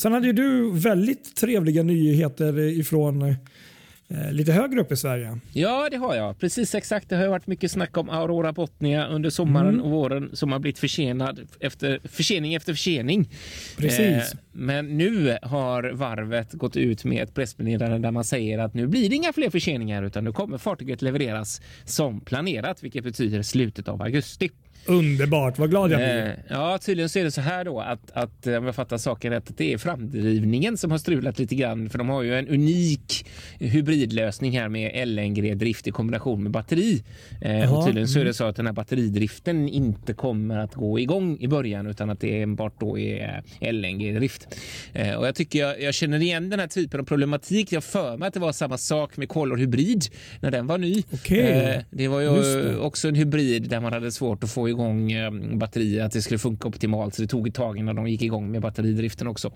Sen 0.00 0.12
hade 0.12 0.32
du 0.32 0.70
väldigt 0.70 1.36
trevliga 1.36 1.82
nyheter 1.82 2.58
ifrån 2.58 3.22
eh, 3.22 4.32
lite 4.32 4.52
högre 4.52 4.80
upp 4.80 4.92
i 4.92 4.96
Sverige. 4.96 5.38
Ja, 5.52 5.88
det 5.90 5.96
har 5.96 6.14
jag. 6.14 6.38
Precis 6.38 6.74
exakt. 6.74 7.08
Det 7.08 7.16
har 7.16 7.28
varit 7.28 7.46
mycket 7.46 7.70
snack 7.70 7.96
om 7.96 8.10
Aurora 8.10 8.52
Botnia 8.52 9.06
under 9.06 9.30
sommaren 9.30 9.74
mm. 9.74 9.80
och 9.80 9.90
våren 9.90 10.30
som 10.32 10.52
har 10.52 10.58
blivit 10.58 10.78
försenad 10.78 11.40
efter 11.60 12.00
försening 12.04 12.54
efter 12.54 12.72
försening. 12.72 13.28
Precis. 13.76 14.00
Eh, 14.00 14.38
men 14.52 14.98
nu 14.98 15.38
har 15.42 15.90
varvet 15.90 16.52
gått 16.52 16.76
ut 16.76 17.04
med 17.04 17.22
ett 17.22 17.34
pressmeddelande 17.34 17.98
där 17.98 18.10
man 18.10 18.24
säger 18.24 18.58
att 18.58 18.74
nu 18.74 18.86
blir 18.86 19.08
det 19.08 19.16
inga 19.16 19.32
fler 19.32 19.50
förseningar 19.50 20.02
utan 20.02 20.24
nu 20.24 20.32
kommer 20.32 20.58
fartyget 20.58 21.02
levereras 21.02 21.60
som 21.84 22.20
planerat, 22.20 22.82
vilket 22.82 23.04
betyder 23.04 23.42
slutet 23.42 23.88
av 23.88 24.02
augusti. 24.02 24.50
Underbart, 24.86 25.58
vad 25.58 25.70
glad 25.70 25.90
jag 25.90 25.98
blir. 25.98 26.26
Eh, 26.26 26.32
ja, 26.48 26.78
tydligen 26.78 27.08
så 27.08 27.18
är 27.18 27.24
det 27.24 27.30
så 27.30 27.40
här 27.40 27.64
då 27.64 27.80
att, 27.80 28.10
att 28.12 28.46
om 28.46 28.64
jag 28.64 28.74
fattar 28.74 28.98
saken 28.98 29.32
rätt, 29.32 29.50
att 29.50 29.58
det 29.58 29.72
är 29.72 29.78
framdrivningen 29.78 30.76
som 30.76 30.90
har 30.90 30.98
strulat 30.98 31.38
lite 31.38 31.54
grann. 31.54 31.90
För 31.90 31.98
de 31.98 32.08
har 32.08 32.22
ju 32.22 32.38
en 32.38 32.48
unik 32.48 33.26
hybridlösning 33.58 34.58
här 34.58 34.68
med 34.68 35.08
LNG-drift 35.08 35.86
i 35.86 35.90
kombination 35.90 36.42
med 36.42 36.52
batteri. 36.52 37.02
Eh, 37.40 37.76
och 37.76 37.86
tydligen 37.86 38.08
så 38.08 38.18
är 38.18 38.24
det 38.24 38.28
mm. 38.28 38.34
så 38.34 38.44
att 38.44 38.56
den 38.56 38.66
här 38.66 38.72
batteridriften 38.72 39.68
inte 39.68 40.14
kommer 40.14 40.58
att 40.58 40.74
gå 40.74 40.98
igång 40.98 41.38
i 41.40 41.48
början 41.48 41.86
utan 41.86 42.10
att 42.10 42.20
det 42.20 42.42
enbart 42.42 42.80
då 42.80 42.98
är 42.98 43.42
LNG-drift. 43.60 44.48
Eh, 44.92 45.14
och 45.14 45.26
jag 45.26 45.34
tycker 45.34 45.58
jag, 45.58 45.82
jag, 45.82 45.94
känner 45.94 46.22
igen 46.22 46.50
den 46.50 46.60
här 46.60 46.66
typen 46.66 47.00
av 47.00 47.04
problematik. 47.04 47.72
Jag 47.72 47.84
för 47.84 48.16
mig 48.16 48.28
att 48.28 48.34
det 48.34 48.40
var 48.40 48.52
samma 48.52 48.78
sak 48.78 49.16
med 49.16 49.28
Color 49.28 49.56
Hybrid 49.56 50.04
när 50.40 50.50
den 50.50 50.66
var 50.66 50.78
ny. 50.78 51.02
Okay. 51.12 51.38
Eh, 51.38 51.82
det 51.90 52.08
var 52.08 52.20
ju 52.20 52.76
också 52.76 53.08
en 53.08 53.14
hybrid 53.14 53.68
där 53.68 53.80
man 53.80 53.92
hade 53.92 54.12
svårt 54.12 54.44
att 54.44 54.50
få 54.50 54.69
igång 54.70 55.12
eh, 55.12 55.30
batteriet, 55.56 56.06
att 56.06 56.12
det 56.12 56.22
skulle 56.22 56.38
funka 56.38 56.68
optimalt. 56.68 57.14
Så 57.14 57.22
det 57.22 57.28
tog 57.28 57.48
ett 57.48 57.54
tag 57.54 57.78
innan 57.78 57.96
de 57.96 58.08
gick 58.08 58.22
igång 58.22 58.50
med 58.50 58.62
batteridriften 58.62 59.26
också. 59.26 59.52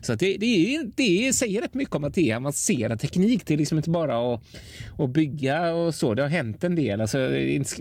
Så 0.00 0.12
att 0.12 0.20
det, 0.20 0.36
det, 0.36 0.82
det 0.94 1.32
säger 1.32 1.60
rätt 1.60 1.74
mycket 1.74 1.94
om 1.94 2.04
att 2.04 2.14
det 2.14 2.30
är 2.30 2.36
avancerad 2.36 3.00
teknik. 3.00 3.42
Det 3.46 3.54
är 3.54 3.58
liksom 3.58 3.78
inte 3.78 3.90
bara 3.90 4.34
att, 4.34 4.42
att 4.98 5.10
bygga 5.10 5.74
och 5.74 5.94
så. 5.94 6.14
Det 6.14 6.22
har 6.22 6.28
hänt 6.28 6.64
en 6.64 6.74
del. 6.74 7.00
Alltså, 7.00 7.36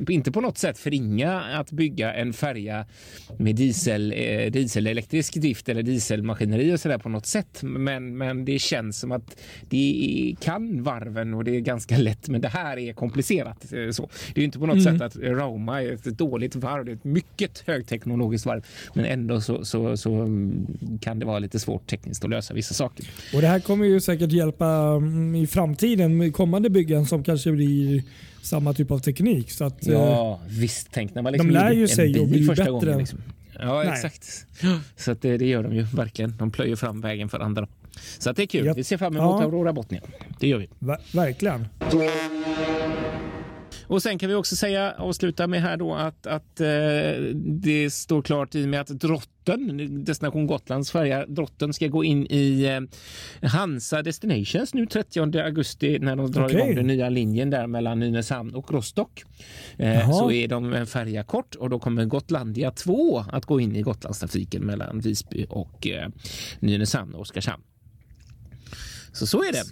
inte 0.10 0.32
på 0.32 0.42
något 0.42 0.58
sätt 0.58 0.78
förringa 0.78 1.42
att 1.42 1.72
bygga 1.72 2.14
en 2.14 2.34
färja 2.34 2.86
med 3.38 3.56
diesel, 3.56 4.14
eh, 4.16 4.52
dieselelektrisk 4.52 5.36
drift 5.36 5.70
eller 5.70 5.84
dieselmaskineri 5.84 6.74
och 6.74 6.80
så 6.80 6.90
där 6.90 6.98
på 6.98 7.10
något 7.10 7.26
sätt. 7.26 7.60
Men, 7.64 8.18
men 8.18 8.46
det 8.46 8.60
känns 8.60 9.00
som 9.00 9.12
att 9.12 9.38
det 9.70 10.36
kan 10.40 10.84
varven 10.84 11.34
och 11.34 11.44
det 11.44 11.56
är 11.56 11.60
ganska 11.60 11.98
lätt. 11.98 12.30
Men 12.30 12.42
det 12.42 12.48
här 12.48 12.78
är 12.78 12.94
komplicerat. 12.94 13.74
Eh, 13.74 13.92
så. 13.92 14.10
Det 14.34 14.42
är 14.42 14.46
inte 14.46 14.60
på 14.60 14.66
något 14.66 14.88
mm. 14.88 15.00
sätt 15.00 15.02
att 15.02 15.16
Rauma 15.24 15.84
är 15.84 15.94
ett 15.94 16.04
dåligt 16.04 16.56
varv. 16.66 16.86
Det 16.86 16.92
är 16.92 16.96
ett 16.96 17.04
mycket 17.04 17.64
högteknologiskt 17.68 18.46
varv, 18.46 18.66
men 18.94 19.06
ändå 19.06 19.42
så, 19.42 19.66
så, 19.66 19.98
så 19.98 20.14
mm, 20.14 20.68
kan 21.02 21.20
det 21.20 21.26
vara 21.26 21.40
lite 21.40 21.60
svårt 21.60 21.88
tekniskt 21.88 22.24
att 22.24 22.30
lösa 22.30 22.54
vissa 22.54 22.74
saker. 22.74 23.06
Och 23.34 23.42
Det 23.42 23.48
här 23.48 23.60
kommer 23.60 23.86
ju 23.86 24.02
säkert 24.02 24.32
hjälpa 24.32 24.68
mm, 24.68 25.36
i 25.36 25.48
framtiden 25.48 26.18
med 26.18 26.34
kommande 26.34 26.70
byggen 26.70 27.06
som 27.06 27.24
kanske 27.24 27.52
blir 27.52 28.04
samma 28.42 28.74
typ 28.74 28.92
av 28.92 29.00
teknik. 29.00 29.52
Så 29.52 29.66
att, 29.66 29.88
ja, 29.88 30.32
eh, 30.32 30.52
visst. 30.60 30.88
Tänk 30.92 31.16
när 31.16 31.22
man 31.22 31.34
liksom 31.34 31.48
de 31.48 31.54
lär 31.54 31.72
ju 31.72 31.88
sig 31.88 32.22
att 32.22 32.30
bli 32.30 32.48
bättre. 32.48 32.66
Gången, 32.66 32.98
liksom. 32.98 33.20
Ja, 33.60 33.84
Nej. 33.84 33.94
exakt. 33.94 34.46
Så 34.98 35.12
att 35.12 35.22
det, 35.22 35.38
det, 35.38 35.46
gör 35.46 35.64
de 35.64 35.76
ju 35.76 35.82
verkligen. 35.82 36.38
De 36.38 36.52
plöjer 36.52 36.76
fram 36.76 37.02
vägen 37.02 37.30
för 37.30 37.40
andra. 37.40 37.68
Så 38.20 38.30
att 38.30 38.38
det 38.38 38.44
är 38.44 38.48
kul. 38.48 38.66
Ja. 38.66 38.74
Vi 38.74 38.84
ser 38.84 38.98
fram 38.98 39.18
emot 39.18 39.42
ja. 39.42 39.44
Aurora 39.44 39.74
Botnia. 39.74 40.02
Det 40.40 40.48
gör 40.48 40.58
vi. 40.58 40.70
Ver 40.80 40.98
verkligen. 41.14 41.68
Och 43.88 44.04
sen 44.04 44.18
kan 44.20 44.30
vi 44.30 44.36
också 44.36 44.56
säga, 44.56 44.94
avsluta 44.98 45.48
med 45.48 45.62
här 45.62 45.78
då 45.78 45.94
att, 45.96 46.28
att 46.28 46.62
eh, 46.62 46.68
det 47.44 47.94
står 47.94 48.22
klart 48.22 48.56
i 48.56 48.66
och 48.66 48.70
med 48.70 48.82
att 48.82 48.88
Drotten, 48.88 50.04
Destination 50.06 50.48
Gotlands 50.48 50.92
färja 50.92 51.26
Drotten 51.26 51.74
ska 51.74 51.88
gå 51.88 52.04
in 52.04 52.28
i 52.30 52.64
eh, 53.42 53.50
Hansa 53.50 54.02
Destinations 54.02 54.74
nu 54.74 54.86
30 54.86 55.40
augusti 55.40 56.00
när 56.00 56.16
de 56.16 56.32
drar 56.32 56.46
okay. 56.46 56.58
igång 56.58 56.76
den 56.76 56.88
nya 56.88 57.10
linjen 57.10 57.50
där 57.50 57.68
mellan 57.68 58.00
Nynäshamn 58.00 58.56
och 58.56 58.72
Rostock. 58.72 59.24
Eh, 59.78 60.12
så 60.12 60.32
är 60.32 60.48
de 60.48 60.74
en 60.74 60.88
färja 60.88 61.24
kort 61.24 61.56
och 61.56 61.70
då 61.70 61.80
kommer 61.80 62.06
Gotlandia 62.06 62.72
2 62.72 63.26
att 63.32 63.46
gå 63.46 63.60
in 63.60 63.76
i 63.76 63.82
Gotlandstrafiken 63.82 64.64
mellan 64.64 65.00
Visby 65.00 65.46
och 65.50 65.88
eh, 65.88 66.10
Nynäshamn 66.60 67.14
och 67.14 67.22
Oskarshamn. 67.22 67.64
Så 69.14 69.28
så 69.28 69.44
är 69.44 69.52
det. 69.52 69.64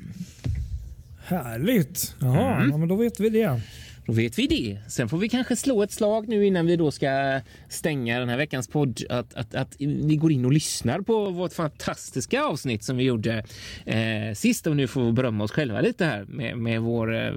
Härligt. 1.26 2.16
Jaha, 2.20 2.56
Mm. 2.56 2.72
ja, 2.72 2.78
men 2.78 2.88
då 2.88 2.96
vet 2.96 3.20
vi 3.20 3.30
det. 3.30 3.62
Då 4.06 4.14
vet 4.14 4.40
vi 4.40 4.48
det. 4.48 4.78
Sen 4.92 5.10
får 5.10 5.18
vi 5.18 5.30
kanske 5.30 5.56
slå 5.56 5.84
ett 5.84 5.92
slag 5.92 6.28
nu 6.28 6.46
innan 6.46 6.66
vi 6.66 6.76
då 6.76 6.92
ska 6.92 7.40
stänga 7.70 8.20
den 8.20 8.30
här 8.30 8.38
veckans 8.38 8.68
podd. 8.68 9.02
Att, 9.10 9.34
att, 9.34 9.56
att 9.56 9.76
ni 9.80 10.16
går 10.16 10.32
in 10.32 10.46
och 10.46 10.52
lyssnar 10.52 11.02
på 11.02 11.30
vårt 11.30 11.54
fantastiska 11.54 12.44
avsnitt 12.44 12.84
som 12.84 12.98
vi 12.98 13.04
gjorde 13.04 13.46
eh, 13.86 14.34
sist. 14.36 14.68
Och 14.68 14.76
nu 14.76 14.88
får 14.88 15.06
vi 15.06 15.12
berömma 15.12 15.44
oss 15.44 15.52
själva 15.52 15.82
lite 15.82 16.06
här 16.06 16.26
med, 16.26 16.58
med 16.58 16.82
vår 16.82 17.16
eh, 17.16 17.34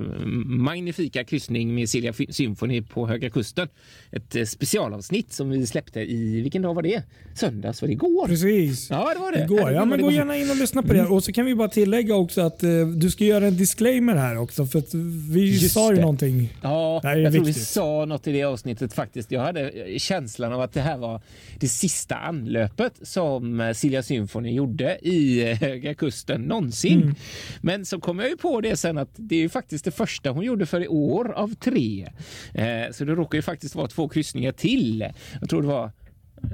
magnifika 0.47 1.25
kryssning 1.25 1.75
med 1.75 1.89
Silja 1.89 2.13
Symphony 2.31 2.83
på 2.83 3.07
Höga 3.07 3.31
Kusten. 3.31 3.69
Ett 4.11 4.37
eh, 4.37 4.45
specialavsnitt 4.45 5.33
som 5.33 5.51
vi 5.51 5.67
släppte 5.67 6.01
i, 6.01 6.41
vilken 6.41 6.63
dag 6.63 6.75
var 6.75 6.83
det? 6.83 7.03
Söndags? 7.35 7.83
Var 7.83 7.89
det 7.89 7.93
igår? 7.93 8.27
Precis. 8.27 8.91
Ja, 8.91 9.13
det 9.15 9.21
var 9.21 9.33
det. 9.33 9.45
Igår. 9.45 9.73
Ja, 9.73 9.85
men 9.85 10.01
gå 10.03 10.11
gärna 10.11 10.37
in 10.37 10.51
och 10.51 10.57
lyssna 10.57 10.83
på 10.83 10.93
det. 10.93 11.07
Och 11.07 11.25
så 11.25 11.33
kan 11.33 11.47
vi 11.47 11.55
bara 11.55 11.69
tillägga 11.69 12.15
också 12.15 12.41
att 12.41 12.63
eh, 12.63 12.71
du 12.97 13.11
ska 13.11 13.25
göra 13.25 13.47
en 13.47 13.57
disclaimer 13.57 14.17
här 14.17 14.37
också. 14.39 14.67
För 14.67 14.79
att 14.79 14.95
vi 15.31 15.53
Just 15.53 15.75
sa 15.75 15.91
ju 15.91 15.97
det. 15.97 16.01
någonting. 16.01 16.56
Ja, 16.63 17.01
jag 17.05 17.13
tror 17.15 17.31
vi 17.31 17.39
viktigt. 17.39 17.67
sa 17.67 18.05
något 18.05 18.27
i 18.27 18.33
det 18.33 18.43
avsnittet 18.45 18.93
faktiskt. 18.93 19.31
Jag 19.31 19.41
hade 19.41 19.73
känslan 19.99 20.53
av 20.53 20.61
att 20.61 20.73
det 20.73 20.81
här 20.81 20.97
var 20.99 21.21
det 21.61 21.69
sista 21.69 22.15
anlöpet 22.17 22.93
som 23.03 23.61
eh, 23.61 23.73
Silja 23.73 24.03
Symphony 24.03 24.53
gjorde 24.55 24.99
i 25.03 25.51
eh, 25.51 25.57
Höga 25.59 25.95
Kusten 25.95 26.41
någonsin. 26.41 27.03
Mm. 27.03 27.15
Men 27.61 27.85
så 27.87 28.01
kom 28.01 28.19
jag 28.19 28.29
ju 28.29 28.37
på 28.37 28.61
det 28.61 28.77
sen 28.77 28.99
att 28.99 29.11
det 29.17 29.35
är 29.37 29.41
ju 29.41 29.49
faktiskt 29.49 29.85
det 29.85 29.91
första 29.91 30.31
hon 30.31 30.45
gjorde 30.45 30.67
för 30.67 30.81
i 30.83 30.89
år 30.89 31.33
av 31.33 31.55
tre. 31.55 32.09
Eh, 32.55 32.93
Så 32.93 33.05
det 33.05 33.15
råkar 33.15 33.39
ju 33.39 33.43
faktiskt 33.43 33.75
vara 33.75 33.89
två 33.89 34.09
kryssningar 34.09 34.53
till. 34.53 35.09
Jag 35.41 35.51
tror 35.51 35.63
det 35.63 35.69
var 35.69 35.93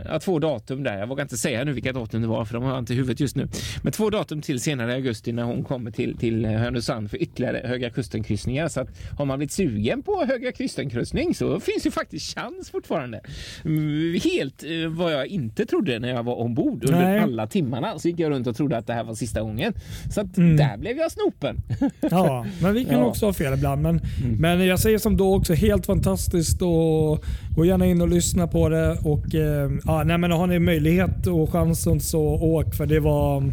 Ja, 0.05 0.19
två 0.21 0.39
datum 0.39 0.83
där. 0.83 0.99
Jag 0.99 1.07
vågar 1.07 1.23
inte 1.23 1.37
säga 1.37 1.65
nu 1.65 1.73
vilka 1.73 1.93
datum 1.93 2.23
det 2.23 2.29
var 2.29 2.45
för 2.45 2.55
de 2.55 2.63
har 2.63 2.71
jag 2.71 2.79
inte 2.79 2.93
i 2.93 2.97
huvudet 2.97 3.21
just 3.21 3.37
nu. 3.37 3.49
Men 3.83 3.93
två 3.93 4.11
datum 4.11 4.41
till 4.43 4.61
senare 4.61 4.93
i 4.93 4.95
augusti 4.95 5.33
när 5.33 5.43
hon 5.43 5.65
kommer 5.65 5.91
till, 5.91 6.17
till 6.17 6.47
Härnösand 6.47 7.11
för 7.11 7.23
ytterligare 7.23 7.63
Höga 7.65 7.91
Kusten-kryssningar. 7.91 8.69
Så 8.69 8.81
att 8.81 8.89
har 9.19 9.25
man 9.25 9.39
blivit 9.39 9.53
sugen 9.53 10.03
på 10.03 10.25
Höga 10.29 10.53
Kusten-kryssning 10.53 11.35
så 11.35 11.61
finns 11.61 11.87
ju 11.87 11.91
faktiskt 11.91 12.35
chans 12.39 12.71
fortfarande. 12.71 13.21
Mm, 13.65 14.21
Helt 14.25 14.63
eh, 14.65 14.89
vad 14.91 15.13
jag 15.13 15.27
inte 15.27 15.67
trodde 15.67 15.99
när 15.99 16.09
jag 16.09 16.23
var 16.23 16.35
ombord 16.41 16.85
under 16.85 17.01
Nej. 17.01 17.19
alla 17.19 17.47
timmarna 17.47 17.99
så 17.99 18.09
gick 18.09 18.19
jag 18.19 18.31
runt 18.31 18.47
och 18.47 18.57
trodde 18.57 18.77
att 18.77 18.87
det 18.87 18.93
här 18.93 19.05
var 19.05 19.15
sista 19.15 19.41
gången. 19.43 19.73
Så 20.11 20.21
att 20.21 20.37
Mm. 20.37 20.57
där 20.57 20.77
blev 20.79 20.97
jag 20.97 21.13
snopen. 21.13 21.57
Ja, 22.01 22.47
men 22.63 22.75
vi 22.75 22.85
kan 22.85 22.93
Ja. 22.93 22.99
Mm. 22.99 23.09
också 23.09 23.27
ha 23.27 23.33
fel 23.33 23.55
ibland. 23.55 23.83
Men, 23.83 24.01
men 24.39 24.67
jag 24.67 24.79
säger 24.81 24.99
som 24.99 25.17
då 25.17 25.35
också, 25.35 25.53
helt 25.55 25.87
fantastiskt 25.87 26.63
och 26.63 27.25
gå 27.57 27.65
gärna 27.65 27.87
in 27.87 28.01
och 28.01 28.09
lyssna 28.09 28.47
på 28.47 28.69
det. 28.69 28.99
Och, 29.05 29.35
eh, 29.35 29.71
ja, 29.85 30.03
nej, 30.05 30.19
men 30.19 30.31
har 30.31 30.47
ni 30.47 30.59
möjlighet 30.59 31.27
och 31.27 31.51
chansen 31.53 32.01
så 32.01 32.21
åk 32.23 32.75
för 32.75 32.87
det 32.87 33.01
var, 33.01 33.53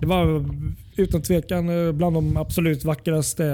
det 0.00 0.06
var 0.06 0.44
utan 0.96 1.22
tvekan 1.22 1.86
eh, 1.86 1.92
bland 1.92 2.16
de 2.16 2.36
absolut 2.36 2.84
vackraste 2.84 3.46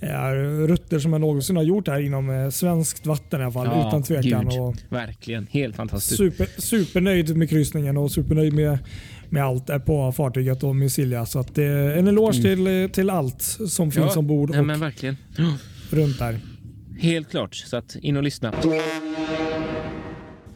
eh, 0.00 0.32
rutter 0.66 0.98
som 0.98 1.12
jag 1.12 1.20
någonsin 1.20 1.56
har 1.56 1.62
gjort 1.62 1.88
här 1.88 2.00
inom 2.00 2.30
eh, 2.30 2.50
svenskt 2.50 3.06
vatten 3.06 3.40
i 3.40 3.42
alla 3.44 3.52
fall. 3.52 3.66
Ja, 3.66 3.88
utan 3.88 4.02
tvekan. 4.02 4.48
gud. 4.48 4.60
Och 4.60 4.76
Verkligen, 4.88 5.46
helt 5.50 5.76
fantastiskt. 5.76 6.16
super, 6.16 6.48
supernöjd 6.58 7.36
med 7.36 7.50
kryssningen 7.50 7.96
och 7.96 8.10
supernöjd 8.10 8.52
med, 8.52 8.78
med 9.28 9.44
allt 9.44 9.84
på 9.86 10.12
fartyget 10.12 10.62
och 10.62 10.76
med 10.76 10.92
Silja. 10.92 11.26
Så 11.26 11.38
att, 11.38 11.58
eh, 11.58 11.64
en 11.98 12.08
eloge 12.08 12.42
till, 12.42 12.66
eh, 12.82 12.88
till 12.88 13.10
allt 13.10 13.42
som 13.68 13.90
finns 13.90 14.16
ombord 14.16 14.50
nej, 14.50 14.60
och 14.60 14.66
men 14.66 14.80
verkligen. 14.80 15.16
runt 15.90 16.18
där. 16.18 16.38
Helt 17.00 17.30
klart, 17.30 17.54
så 17.54 17.76
att 17.76 17.96
in 17.96 18.16
och 18.16 18.22
lyssna. 18.22 18.52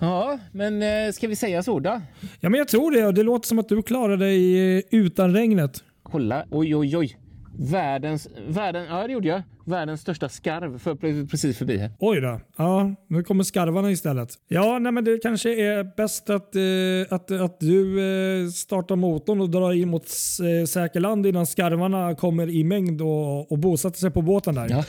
Ja, 0.02 0.38
men 0.52 0.82
eh, 0.82 1.12
ska 1.12 1.28
vi 1.28 1.36
säga 1.36 1.62
så 1.62 1.80
då? 1.80 2.00
Ja, 2.40 2.48
men 2.48 2.58
jag 2.58 2.68
tror 2.68 2.90
det. 2.90 3.12
Det 3.12 3.22
låter 3.22 3.48
som 3.48 3.58
att 3.58 3.68
du 3.68 3.82
klarar 3.82 4.16
dig 4.16 4.76
eh, 4.78 4.82
utan 4.90 5.34
regnet. 5.34 5.84
Kolla, 6.02 6.44
oj 6.50 6.76
oj 6.76 6.96
oj. 6.96 7.18
Världens, 7.58 8.28
världen, 8.48 8.84
ja 8.84 9.06
det 9.06 9.12
gjorde 9.12 9.28
jag. 9.28 9.42
Världens 9.64 10.00
största 10.00 10.28
skarv 10.28 10.78
för, 10.78 11.26
precis 11.26 11.58
förbi 11.58 11.76
här. 11.76 11.90
Oj 11.98 12.20
då. 12.20 12.40
Ja, 12.56 12.94
nu 13.06 13.22
kommer 13.22 13.44
skarvarna 13.44 13.90
istället. 13.90 14.34
Ja, 14.48 14.78
nej, 14.78 14.92
men 14.92 15.04
det 15.04 15.18
kanske 15.22 15.50
är 15.50 15.96
bäst 15.96 16.30
att, 16.30 16.56
eh, 16.56 17.14
att, 17.16 17.30
att 17.30 17.60
du 17.60 18.00
eh, 18.44 18.48
startar 18.48 18.96
motorn 18.96 19.40
och 19.40 19.50
drar 19.50 19.72
in 19.72 19.88
mot 19.88 20.02
eh, 20.02 20.66
säker 20.66 21.00
land 21.00 21.26
innan 21.26 21.46
skarvarna 21.46 22.14
kommer 22.14 22.48
i 22.48 22.64
mängd 22.64 23.02
och, 23.02 23.52
och 23.52 23.58
bosätter 23.58 23.98
sig 23.98 24.10
på 24.10 24.22
båten 24.22 24.54
där. 24.54 24.66
Ja. 24.70 24.84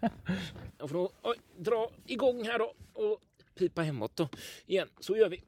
Jag 0.78 0.90
får 0.90 0.96
då, 0.96 1.10
oj, 1.22 1.36
dra 1.58 1.88
igång 2.06 2.44
här 2.44 2.58
då 2.58 2.72
och 3.02 3.18
pipa 3.58 3.82
hemåt 3.82 4.12
då 4.16 4.28
igen. 4.66 4.88
Så 5.00 5.16
gör 5.16 5.28
vi. 5.28 5.40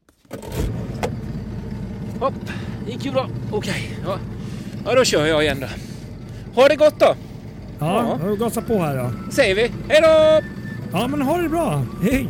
Hopp, 2.20 2.34
gick 2.88 3.04
ju 3.04 3.10
bra. 3.12 3.28
Okej, 3.52 3.98
ja. 4.04 4.18
ja 4.84 4.94
då 4.94 5.04
kör 5.04 5.26
jag 5.26 5.42
igen 5.44 5.60
då. 5.60 5.66
Ha 6.60 6.68
det 6.68 6.76
gott 6.76 7.00
då, 7.00 7.14
Ja, 7.80 8.18
då 8.24 8.36
gasar 8.36 8.62
på 8.62 8.78
här 8.78 8.96
då. 8.96 9.32
säger 9.32 9.54
vi. 9.54 9.70
Hej 9.88 10.00
då! 10.02 10.42
Ja, 10.92 11.08
men 11.08 11.22
ha 11.22 11.36
det 11.38 11.48
bra. 11.48 11.86
Hej! 12.02 12.28